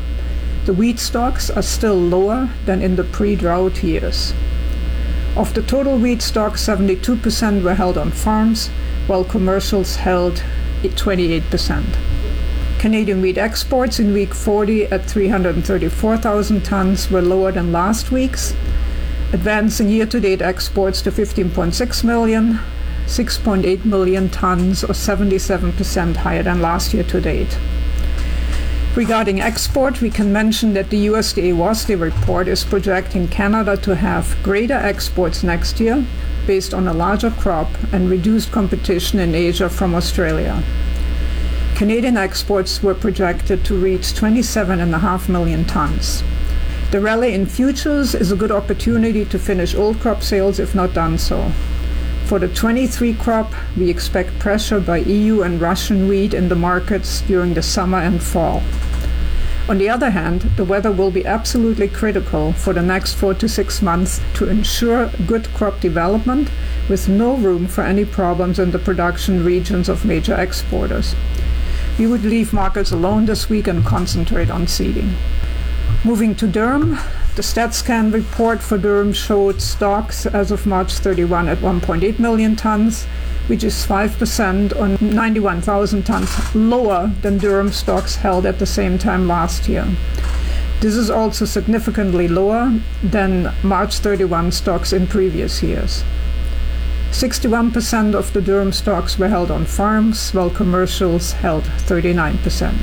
the 0.65 0.73
wheat 0.73 0.99
stocks 0.99 1.49
are 1.49 1.61
still 1.61 1.95
lower 1.95 2.49
than 2.65 2.81
in 2.81 2.95
the 2.95 3.03
pre 3.03 3.35
drought 3.35 3.83
years. 3.83 4.33
Of 5.35 5.53
the 5.53 5.61
total 5.61 5.97
wheat 5.97 6.21
stocks, 6.21 6.65
72% 6.65 7.61
were 7.61 7.75
held 7.75 7.97
on 7.97 8.11
farms, 8.11 8.69
while 9.07 9.23
commercials 9.23 9.97
held 9.97 10.41
28%. 10.83 11.83
Canadian 12.79 13.21
wheat 13.21 13.37
exports 13.37 13.99
in 13.99 14.13
week 14.13 14.33
40 14.33 14.85
at 14.85 15.05
334,000 15.05 16.63
tons 16.63 17.09
were 17.09 17.21
lower 17.21 17.51
than 17.51 17.71
last 17.71 18.11
week's 18.11 18.53
advancing 19.35 19.89
year-to-date 19.89 20.41
exports 20.41 21.01
to 21.01 21.11
15.6 21.11 22.03
million, 22.05 22.57
6.8 23.05 23.83
million 23.83 24.29
tons, 24.29 24.81
or 24.81 24.93
77% 24.93 26.15
higher 26.15 26.41
than 26.41 26.61
last 26.61 26.93
year 26.93 27.03
to 27.03 27.19
date. 27.19 27.59
Regarding 28.95 29.41
export, 29.41 29.99
we 29.99 30.09
can 30.09 30.31
mention 30.31 30.73
that 30.73 30.89
the 30.89 31.07
USDA 31.07 31.53
WASDE 31.53 31.99
report 31.99 32.47
is 32.47 32.63
projecting 32.63 33.27
Canada 33.27 33.75
to 33.75 33.95
have 33.95 34.37
greater 34.41 34.79
exports 34.91 35.43
next 35.43 35.81
year 35.81 36.05
based 36.47 36.73
on 36.73 36.87
a 36.87 36.93
larger 36.93 37.31
crop 37.31 37.67
and 37.91 38.09
reduced 38.09 38.53
competition 38.53 39.19
in 39.19 39.35
Asia 39.35 39.69
from 39.69 39.93
Australia. 39.93 40.63
Canadian 41.75 42.15
exports 42.15 42.81
were 42.81 42.95
projected 42.95 43.65
to 43.65 43.75
reach 43.75 44.13
27.5 44.13 45.27
million 45.27 45.65
tons. 45.65 46.23
The 46.91 47.01
rally 47.01 47.33
in 47.33 47.45
futures 47.45 48.13
is 48.15 48.31
a 48.31 48.35
good 48.35 48.51
opportunity 48.51 49.25
to 49.25 49.39
finish 49.39 49.75
old 49.75 49.99
crop 49.99 50.21
sales 50.21 50.59
if 50.59 50.75
not 50.75 50.93
done 50.93 51.17
so. 51.17 51.51
For 52.25 52.39
the 52.39 52.47
23 52.47 53.15
crop, 53.15 53.53
we 53.75 53.89
expect 53.89 54.39
pressure 54.39 54.79
by 54.79 54.97
EU 54.97 55.41
and 55.41 55.59
Russian 55.59 56.07
wheat 56.07 56.33
in 56.33 56.49
the 56.49 56.55
markets 56.55 57.21
during 57.21 57.53
the 57.53 57.61
summer 57.61 57.99
and 57.99 58.21
fall. 58.21 58.63
On 59.67 59.79
the 59.79 59.89
other 59.89 60.11
hand, 60.11 60.41
the 60.57 60.63
weather 60.63 60.91
will 60.91 61.09
be 61.09 61.25
absolutely 61.25 61.87
critical 61.87 62.53
for 62.53 62.71
the 62.71 62.83
next 62.83 63.15
four 63.15 63.33
to 63.33 63.49
six 63.49 63.81
months 63.81 64.21
to 64.35 64.47
ensure 64.47 65.09
good 65.25 65.47
crop 65.55 65.79
development 65.79 66.49
with 66.87 67.09
no 67.09 67.35
room 67.35 67.67
for 67.67 67.83
any 67.83 68.05
problems 68.05 68.59
in 68.59 68.69
the 68.69 68.79
production 68.79 69.43
regions 69.43 69.89
of 69.89 70.05
major 70.05 70.35
exporters. 70.35 71.15
We 71.97 72.05
would 72.05 72.23
leave 72.23 72.53
markets 72.53 72.91
alone 72.91 73.25
this 73.25 73.49
week 73.49 73.67
and 73.67 73.83
concentrate 73.83 74.51
on 74.51 74.67
seeding. 74.67 75.15
Moving 76.03 76.35
to 76.35 76.47
durum, 76.47 76.99
the 77.35 77.41
StatsCan 77.41 78.13
report 78.13 78.61
for 78.61 78.77
durum 78.77 79.13
showed 79.13 79.61
stocks 79.61 80.25
as 80.25 80.51
of 80.51 80.65
March 80.65 80.93
31 80.93 81.47
at 81.47 81.57
1.8 81.57 82.19
million 82.19 82.55
tons, 82.55 83.05
which 83.47 83.63
is 83.63 83.85
5% 83.85 84.79
on 84.79 84.97
91,000 85.01 86.03
tons 86.05 86.55
lower 86.55 87.11
than 87.21 87.39
durum 87.39 87.71
stocks 87.71 88.15
held 88.15 88.45
at 88.45 88.59
the 88.59 88.65
same 88.65 88.97
time 88.97 89.27
last 89.27 89.67
year. 89.67 89.87
This 90.81 90.95
is 90.95 91.09
also 91.09 91.45
significantly 91.45 92.27
lower 92.27 92.79
than 93.01 93.53
March 93.63 93.97
31 93.99 94.51
stocks 94.51 94.93
in 94.93 95.07
previous 95.07 95.63
years. 95.63 96.03
61% 97.11 98.13
of 98.13 98.33
the 98.33 98.41
durum 98.41 98.73
stocks 98.73 99.17
were 99.17 99.29
held 99.29 99.49
on 99.49 99.65
farms, 99.65 100.31
while 100.31 100.49
commercials 100.49 101.31
held 101.31 101.63
39%. 101.63 102.73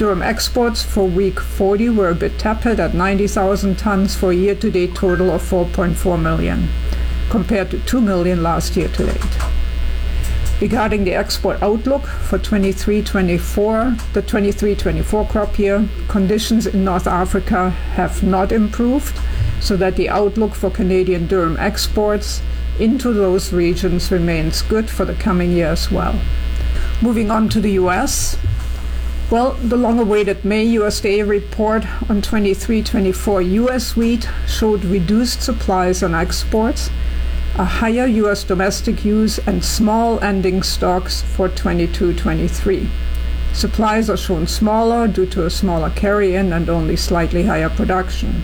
Durum 0.00 0.24
exports 0.24 0.82
for 0.82 1.06
week 1.06 1.38
40 1.38 1.90
were 1.90 2.08
a 2.08 2.14
bit 2.14 2.38
tepid 2.38 2.80
at 2.80 2.94
90,000 2.94 3.76
tons 3.78 4.16
for 4.16 4.30
a 4.30 4.34
year 4.34 4.54
to 4.54 4.70
date 4.70 4.94
total 4.94 5.30
of 5.30 5.42
4.4 5.42 6.18
million, 6.18 6.70
compared 7.28 7.70
to 7.70 7.78
2 7.80 8.00
million 8.00 8.42
last 8.42 8.78
year 8.78 8.88
to 8.88 9.04
date. 9.04 9.38
Regarding 10.58 11.04
the 11.04 11.12
export 11.12 11.62
outlook 11.62 12.06
for 12.06 12.38
23 12.38 13.02
24, 13.02 13.94
the 14.14 14.22
23 14.22 14.74
24 14.74 15.26
crop 15.26 15.58
year, 15.58 15.86
conditions 16.08 16.66
in 16.66 16.82
North 16.82 17.06
Africa 17.06 17.68
have 17.68 18.22
not 18.22 18.52
improved, 18.52 19.20
so 19.60 19.76
that 19.76 19.96
the 19.96 20.08
outlook 20.08 20.54
for 20.54 20.70
Canadian 20.70 21.28
durum 21.28 21.58
exports 21.58 22.40
into 22.78 23.12
those 23.12 23.52
regions 23.52 24.10
remains 24.10 24.62
good 24.62 24.88
for 24.88 25.04
the 25.04 25.12
coming 25.12 25.52
year 25.52 25.66
as 25.66 25.90
well. 25.90 26.18
Moving 27.02 27.30
on 27.30 27.50
to 27.50 27.60
the 27.60 27.72
US, 27.72 28.38
well, 29.30 29.52
the 29.52 29.76
long 29.76 30.00
awaited 30.00 30.44
May 30.44 30.66
USDA 30.66 31.26
report 31.26 31.86
on 32.10 32.20
23 32.20 32.82
24 32.82 33.42
US 33.42 33.96
wheat 33.96 34.28
showed 34.48 34.84
reduced 34.84 35.40
supplies 35.40 36.02
and 36.02 36.16
exports, 36.16 36.90
a 37.56 37.64
higher 37.64 38.06
US 38.06 38.42
domestic 38.42 39.04
use, 39.04 39.38
and 39.38 39.64
small 39.64 40.18
ending 40.18 40.64
stocks 40.64 41.22
for 41.22 41.48
22 41.48 42.14
23. 42.14 42.88
Supplies 43.52 44.10
are 44.10 44.16
shown 44.16 44.48
smaller 44.48 45.06
due 45.06 45.26
to 45.26 45.46
a 45.46 45.50
smaller 45.50 45.90
carry 45.90 46.34
in 46.34 46.52
and 46.52 46.68
only 46.68 46.96
slightly 46.96 47.44
higher 47.44 47.70
production. 47.70 48.42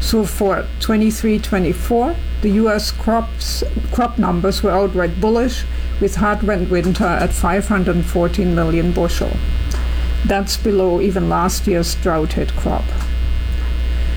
So 0.00 0.24
for 0.24 0.68
23 0.78 1.40
24, 1.40 2.14
the 2.42 2.50
US 2.50 2.92
crops, 2.92 3.64
crop 3.90 4.18
numbers 4.18 4.62
were 4.62 4.70
outright 4.70 5.20
bullish, 5.20 5.64
with 6.00 6.16
hard 6.16 6.42
winter 6.42 7.04
at 7.04 7.32
514 7.32 8.54
million 8.54 8.92
bushel. 8.92 9.30
That's 10.26 10.56
below 10.56 11.00
even 11.00 11.28
last 11.28 11.68
year's 11.68 11.94
drought 11.94 12.32
hit 12.32 12.52
crop. 12.54 12.82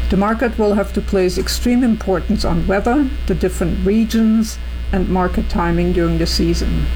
The 0.10 0.18
market 0.18 0.58
will 0.58 0.74
have 0.74 0.92
to 0.94 1.02
place 1.02 1.38
extreme 1.38 1.84
importance 1.84 2.44
on 2.44 2.66
weather, 2.66 3.08
the 3.28 3.36
different 3.36 3.86
regions, 3.86 4.58
and 4.92 5.08
market 5.08 5.50
timing 5.50 5.94
during 5.94 6.18
the 6.18 6.26
season. 6.26 6.88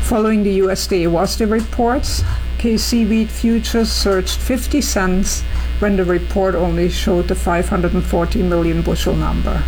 Following 0.00 0.42
the 0.42 0.60
USDA 0.60 1.06
WASDE 1.10 1.50
reports, 1.50 2.22
KC 2.56 3.06
wheat 3.06 3.28
futures 3.28 3.92
surged 3.92 4.38
50 4.38 4.80
cents 4.80 5.42
when 5.78 5.96
the 5.96 6.04
report 6.06 6.54
only 6.54 6.88
showed 6.88 7.28
the 7.28 7.34
540 7.34 8.42
million 8.42 8.80
bushel 8.80 9.14
number. 9.14 9.62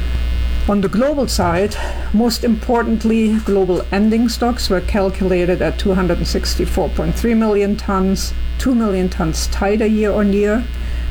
On 0.71 0.81
the 0.81 0.89
global 0.89 1.27
side, 1.27 1.75
most 2.13 2.45
importantly, 2.45 3.37
global 3.41 3.83
ending 3.91 4.29
stocks 4.29 4.71
were 4.71 4.81
calculated 4.81 5.61
at 5.61 5.81
264.3 5.81 7.37
million 7.37 7.77
tons, 7.77 8.33
2 8.59 8.77
million 8.77 9.09
tons 9.09 9.49
tighter 9.49 9.87
year 9.87 10.13
on 10.13 10.33
year, 10.33 10.63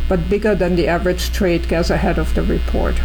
but 0.07 0.29
bigger 0.29 0.55
than 0.55 0.77
the 0.77 0.87
average 0.87 1.33
trade 1.33 1.67
gas 1.67 1.89
ahead 1.89 2.17
of 2.17 2.33
the 2.35 2.41
report. 2.43 2.95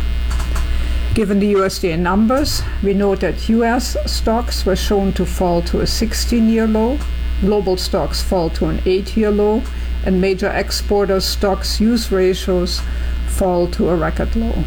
Given 1.14 1.40
the 1.40 1.54
USDA 1.54 1.98
numbers, 1.98 2.62
we 2.84 2.94
note 2.94 3.18
that 3.22 3.48
US 3.48 3.96
stocks 4.06 4.64
were 4.64 4.76
shown 4.76 5.12
to 5.14 5.26
fall 5.26 5.60
to 5.62 5.80
a 5.80 5.88
16 5.88 6.48
year 6.48 6.68
low, 6.68 7.00
global 7.40 7.76
stocks 7.76 8.22
fall 8.22 8.48
to 8.50 8.66
an 8.66 8.80
8 8.86 9.16
year 9.16 9.32
low, 9.32 9.64
and 10.06 10.20
major 10.20 10.50
exporters' 10.50 11.24
stocks 11.24 11.80
use 11.80 12.12
ratios 12.12 12.80
fall 13.26 13.66
to 13.72 13.88
a 13.88 13.96
record 13.96 14.36
low. 14.36 14.62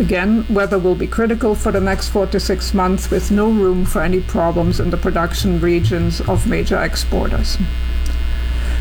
Again, 0.00 0.46
weather 0.48 0.78
will 0.78 0.94
be 0.94 1.06
critical 1.06 1.54
for 1.54 1.72
the 1.72 1.80
next 1.80 2.08
four 2.08 2.26
to 2.28 2.40
six 2.40 2.72
months 2.72 3.10
with 3.10 3.30
no 3.30 3.50
room 3.50 3.84
for 3.84 4.00
any 4.00 4.20
problems 4.22 4.80
in 4.80 4.88
the 4.88 4.96
production 4.96 5.60
regions 5.60 6.22
of 6.22 6.46
major 6.46 6.82
exporters. 6.82 7.58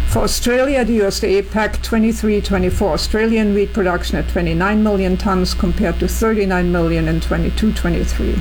For 0.08 0.19
Australia, 0.19 0.86
the 0.86 0.99
USDA 0.99 1.51
packed 1.51 1.84
23-24 1.84 2.93
Australian 2.93 3.53
wheat 3.53 3.73
production 3.73 4.17
at 4.17 4.29
29 4.29 4.82
million 4.82 5.17
tons 5.17 5.53
compared 5.53 5.99
to 5.99 6.08
39 6.08 6.71
million 6.71 7.10
in 7.10 7.19
22-23. 7.19 8.39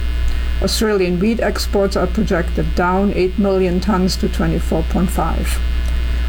Australian 0.62 1.18
wheat 1.18 1.40
exports 1.40 1.96
are 1.96 2.06
projected 2.06 2.76
down 2.76 3.12
8 3.12 3.40
million 3.40 3.80
tons 3.80 4.16
to 4.18 4.28
24.5. 4.28 5.60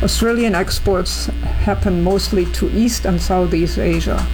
Australian 0.02 0.56
exports 0.56 1.28
happen 1.68 2.04
mostly 2.04 2.48
to 2.54 2.76
East 2.76 3.06
and 3.06 3.22
Southeast 3.22 3.78
Asia. 3.78 4.28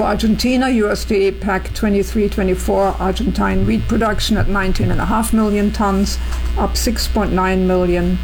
For 0.00 0.06
Argentina, 0.06 0.64
USDA 0.64 1.42
packed 1.42 1.74
23-24 1.74 2.98
Argentine 2.98 3.66
wheat 3.66 3.86
production 3.86 4.38
at 4.38 4.46
19.5 4.46 5.34
million 5.34 5.70
tons, 5.72 6.16
up 6.56 6.70
6.9 6.70 7.66
million 7.66 8.18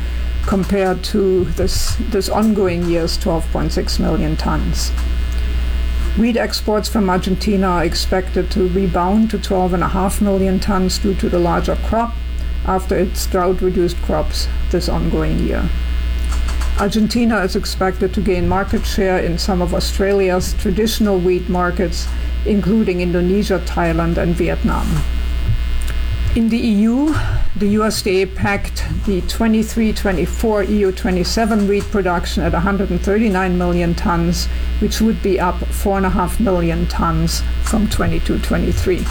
compared 0.47 1.05
to 1.05 1.45
this, 1.45 1.97
this 2.09 2.31
ongoing 2.31 2.89
year's 2.89 3.19
12.6 3.19 4.01
million 4.01 4.39
tons. 4.39 4.89
Wheat 6.17 6.39
exports 6.39 6.89
from 6.89 7.11
Argentina 7.11 7.67
are 7.67 7.85
expected 7.85 8.51
to 8.53 8.69
rebound 8.71 9.31
to 9.33 9.37
12.5 9.37 10.23
million 10.23 10.59
tons 10.59 10.99
due 10.99 11.15
to 11.17 11.29
the 11.29 11.39
larger 11.39 11.77
crop 11.77 12.15
after 12.65 12.97
its 12.97 13.27
drought 13.27 13.61
reduced 13.61 13.99
crops 13.99 14.49
this 14.71 14.89
ongoing 14.89 15.41
year. 15.41 15.69
Argentina 16.79 17.39
is 17.39 17.57
expected 17.57 18.13
to 18.13 18.21
gain 18.21 18.47
market 18.47 18.85
share 18.85 19.19
in 19.19 19.39
some 19.39 19.63
of 19.63 19.73
Australia's 19.73 20.53
traditional 20.55 21.19
wheat 21.19 21.49
markets, 21.49 22.07
including 22.45 23.01
Indonesia, 23.01 23.59
Thailand, 23.65 24.19
and 24.19 24.35
Vietnam. 24.35 24.87
In 26.35 26.51
the 26.51 26.59
EU, 26.59 27.07
the 27.57 27.77
USDA 27.77 28.35
packed 28.35 28.85
the 29.07 29.23
23-24 29.23 30.67
EU27 30.67 31.67
wheat 31.67 31.85
production 31.85 32.43
at 32.43 32.53
139 32.53 33.57
million 33.57 33.95
tons, 33.95 34.45
which 34.81 35.01
would 35.01 35.23
be 35.23 35.41
up 35.41 35.55
4.5 35.55 36.41
million 36.41 36.87
tons 36.89 37.41
from 37.63 37.87
22-23. 37.87 39.03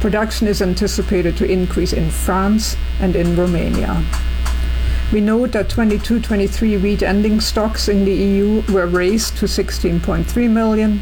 Production 0.00 0.46
is 0.46 0.62
anticipated 0.62 1.36
to 1.38 1.50
increase 1.50 1.92
in 1.92 2.08
France 2.08 2.76
and 3.00 3.16
in 3.16 3.34
Romania. 3.34 4.04
We 5.14 5.20
note 5.20 5.52
that 5.52 5.68
22-23 5.68 6.82
wheat 6.82 7.04
ending 7.04 7.40
stocks 7.40 7.88
in 7.88 8.04
the 8.04 8.12
EU 8.12 8.62
were 8.72 8.88
raised 8.88 9.36
to 9.36 9.46
16.3 9.46 10.50
million, 10.50 11.00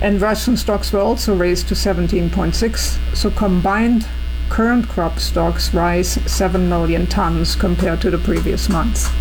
and 0.00 0.20
Russian 0.20 0.56
stocks 0.56 0.92
were 0.92 1.00
also 1.00 1.34
raised 1.34 1.66
to 1.66 1.74
17.6, 1.74 3.16
so 3.16 3.30
combined 3.32 4.06
current 4.48 4.88
crop 4.88 5.18
stocks 5.18 5.74
rise 5.74 6.20
7 6.30 6.68
million 6.68 7.08
tons 7.08 7.56
compared 7.56 8.00
to 8.02 8.12
the 8.12 8.18
previous 8.18 8.68
month. 8.68 9.12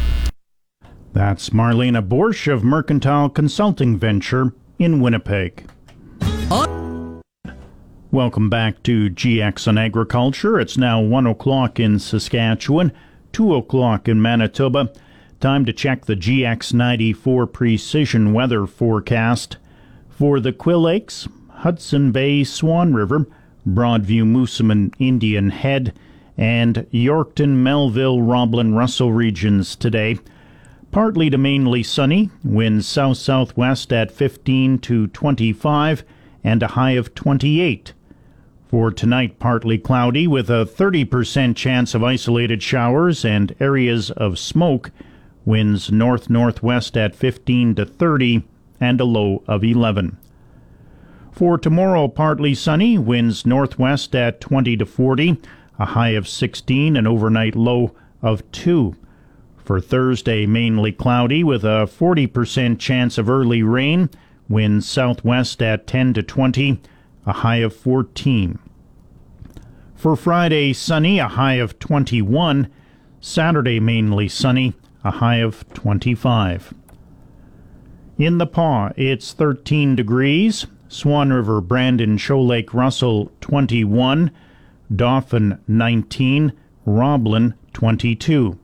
That's 1.14 1.50
Marlene 1.50 2.08
Boersch 2.08 2.46
of 2.46 2.64
Mercantile 2.64 3.30
Consulting 3.30 3.98
Venture 3.98 4.54
in 4.78 5.02
Winnipeg. 5.02 5.66
Welcome 8.12 8.52
back 8.52 8.84
to 8.84 9.10
GX 9.10 9.68
on 9.68 9.80
Agriculture. 9.80 10.60
It's 10.60 10.78
now 10.78 11.02
1 11.02 11.26
o'clock 11.26 11.80
in 11.80 11.98
Saskatchewan, 11.98 12.92
2 13.34 13.56
o'clock 13.56 14.08
in 14.08 14.22
Manitoba. 14.22 14.92
Time 15.40 15.66
to 15.66 15.74
check 15.74 16.06
the 16.06 16.16
GX94 16.16 17.52
precision 17.52 18.34
weather 18.34 18.68
forecast. 18.68 19.58
For 20.10 20.40
the 20.40 20.54
Quill 20.54 20.82
Lakes, 20.82 21.28
Hudson 21.50 22.12
Bay, 22.12 22.44
Swan 22.44 22.94
River, 22.94 23.28
Broadview, 23.68 24.24
Moosomin, 24.24 24.94
Indian 25.00 25.50
Head, 25.50 25.94
and 26.38 26.88
Yorkton, 26.92 27.58
Melville, 27.58 28.22
Roblin, 28.22 28.74
Russell 28.74 29.12
regions 29.12 29.76
today. 29.76 30.20
Partly 30.92 31.30
to 31.30 31.38
mainly 31.38 31.84
sunny, 31.84 32.30
winds 32.44 32.88
south 32.88 33.18
southwest 33.18 33.94
at 33.94 34.12
15 34.12 34.80
to 34.80 35.08
25, 35.08 36.04
and 36.44 36.62
a 36.62 36.68
high 36.68 36.92
of 36.92 37.16
28. 37.16 37.94
For 38.72 38.90
tonight, 38.90 39.38
partly 39.38 39.78
cloudy 39.78 40.28
with 40.28 40.50
a 40.50 40.66
30% 40.66 41.58
chance 41.58 41.94
of 41.94 42.06
isolated 42.06 42.64
showers 42.64 43.26
and 43.26 43.54
areas 43.60 44.12
of 44.12 44.40
smoke. 44.40 44.92
Winds 45.44 45.92
north 45.92 46.30
northwest 46.30 46.96
at 46.96 47.14
15 47.14 47.76
to 47.76 47.86
30, 47.86 48.44
and 48.80 49.02
a 49.02 49.04
low 49.04 49.44
of 49.46 49.66
11. 49.66 50.16
For 51.34 51.58
tomorrow, 51.58 52.08
partly 52.08 52.54
sunny, 52.54 52.98
winds 52.98 53.46
northwest 53.46 54.16
at 54.16 54.40
20 54.40 54.78
to 54.78 54.86
40, 54.86 55.36
a 55.78 55.88
high 55.88 56.12
of 56.12 56.30
16, 56.30 56.96
an 56.96 57.06
overnight 57.06 57.58
low 57.58 57.92
of 58.22 58.50
2. 58.54 58.96
For 59.58 59.82
Thursday, 59.82 60.46
mainly 60.46 60.94
cloudy 60.94 61.44
with 61.44 61.66
a 61.66 61.90
40% 61.92 62.80
chance 62.80 63.18
of 63.18 63.30
early 63.30 63.64
rain, 63.64 64.10
winds 64.48 64.88
southwest 64.88 65.62
at 65.62 65.88
10 65.88 66.14
to 66.14 66.24
20, 66.24 66.80
a 67.26 67.34
high 67.34 67.58
of 67.58 67.76
14. 67.76 68.60
For 69.96 70.16
Friday, 70.16 70.74
sunny, 70.74 71.20
a 71.20 71.28
high 71.28 71.56
of 71.56 71.78
21. 71.80 72.68
Saturday, 73.20 73.80
mainly 73.80 74.28
sunny, 74.28 74.74
a 75.04 75.12
high 75.12 75.38
of 75.38 75.68
25. 75.74 76.74
In 78.18 78.38
the 78.38 78.48
Pas, 78.48 78.94
it's 78.98 79.34
13 79.34 79.96
degrees. 79.96 80.66
Swan 80.88 81.32
River, 81.32 81.62
Brandon, 81.62 82.18
Shoal 82.18 82.46
Lake, 82.46 82.74
Russell 82.74 83.32
21, 83.42 84.32
Dauphin 84.94 85.58
19, 85.68 86.52
Roblin 86.86 87.54
22. 87.74 88.60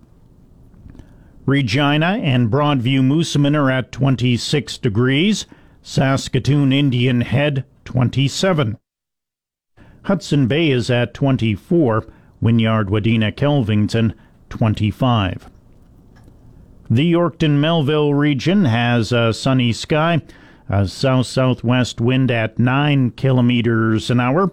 Regina 1.46 2.20
and 2.22 2.52
Broadview 2.52 3.00
Moosomin 3.00 3.56
are 3.56 3.72
at 3.72 3.94
26 3.94 4.78
degrees, 4.80 5.46
Saskatoon 5.82 6.74
Indian 6.74 7.22
Head 7.22 7.64
27. 7.88 8.78
Hudson 10.04 10.46
Bay 10.46 10.72
is 10.72 10.90
at 10.90 11.14
24, 11.14 12.06
Wynyard 12.42 12.90
Wadena 12.90 13.34
Kelvington 13.34 14.14
25. 14.50 15.50
The 16.90 17.14
Yorkton 17.14 17.62
Melville 17.62 18.14
region 18.14 18.66
has 18.66 19.14
a 19.14 19.32
sunny 19.32 19.72
sky 19.72 20.22
a 20.70 20.86
south 20.86 21.28
southwest 21.28 22.02
wind 22.02 22.30
at 22.30 22.60
9 22.60 23.12
kilometers 23.12 24.10
an 24.10 24.20
hour. 24.20 24.52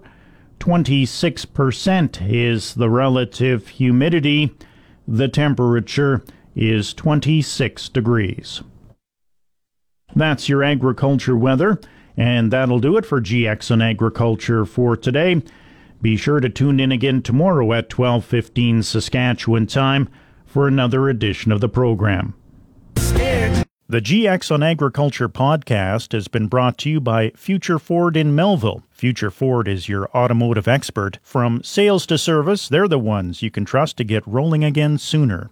26% 0.61 2.33
is 2.33 2.75
the 2.75 2.88
relative 2.88 3.66
humidity. 3.66 4.55
The 5.09 5.27
temperature 5.27 6.25
is 6.55 6.94
26 6.94 7.88
degrees. 7.88 8.62
That's 10.14 10.49
your 10.49 10.62
agriculture 10.62 11.37
weather, 11.37 11.81
and 12.16 12.50
that'll 12.50 12.81
do 12.81 12.96
it 12.96 13.07
for 13.07 13.20
GX 13.20 13.70
on 13.70 13.83
Agriculture 13.83 14.64
for 14.64 14.96
today. 14.96 15.42
Be 16.00 16.16
sure 16.16 16.40
to 16.40 16.48
tune 16.48 16.81
in 16.81 16.92
again 16.92 17.22
tomorrow 17.22 17.72
at 17.72 17.88
12:15 17.88 18.83
Saskatchewan 18.83 19.66
time 19.66 20.09
for 20.44 20.68
another 20.68 21.09
edition 21.09 21.50
of 21.50 21.61
the 21.61 21.68
program. 21.68 22.35
The 23.87 24.00
GX 24.00 24.50
on 24.50 24.62
Agriculture 24.62 25.29
podcast 25.29 26.12
has 26.12 26.27
been 26.27 26.46
brought 26.46 26.79
to 26.79 26.90
you 26.90 27.00
by 27.00 27.33
Future 27.37 27.79
Ford 27.79 28.16
in 28.16 28.35
Melville. 28.35 28.83
Future 28.90 29.31
Ford 29.31 29.68
is 29.68 29.88
your 29.88 30.09
automotive 30.14 30.66
expert. 30.66 31.18
From 31.22 31.62
sales 31.62 32.07
to 32.07 32.16
service, 32.16 32.68
they're 32.68 32.88
the 32.88 32.98
ones 32.98 33.42
you 33.42 33.50
can 33.50 33.64
trust 33.64 33.98
to 33.98 34.05
get 34.05 34.27
rolling 34.27 34.64
again 34.64 34.96
sooner. 34.96 35.50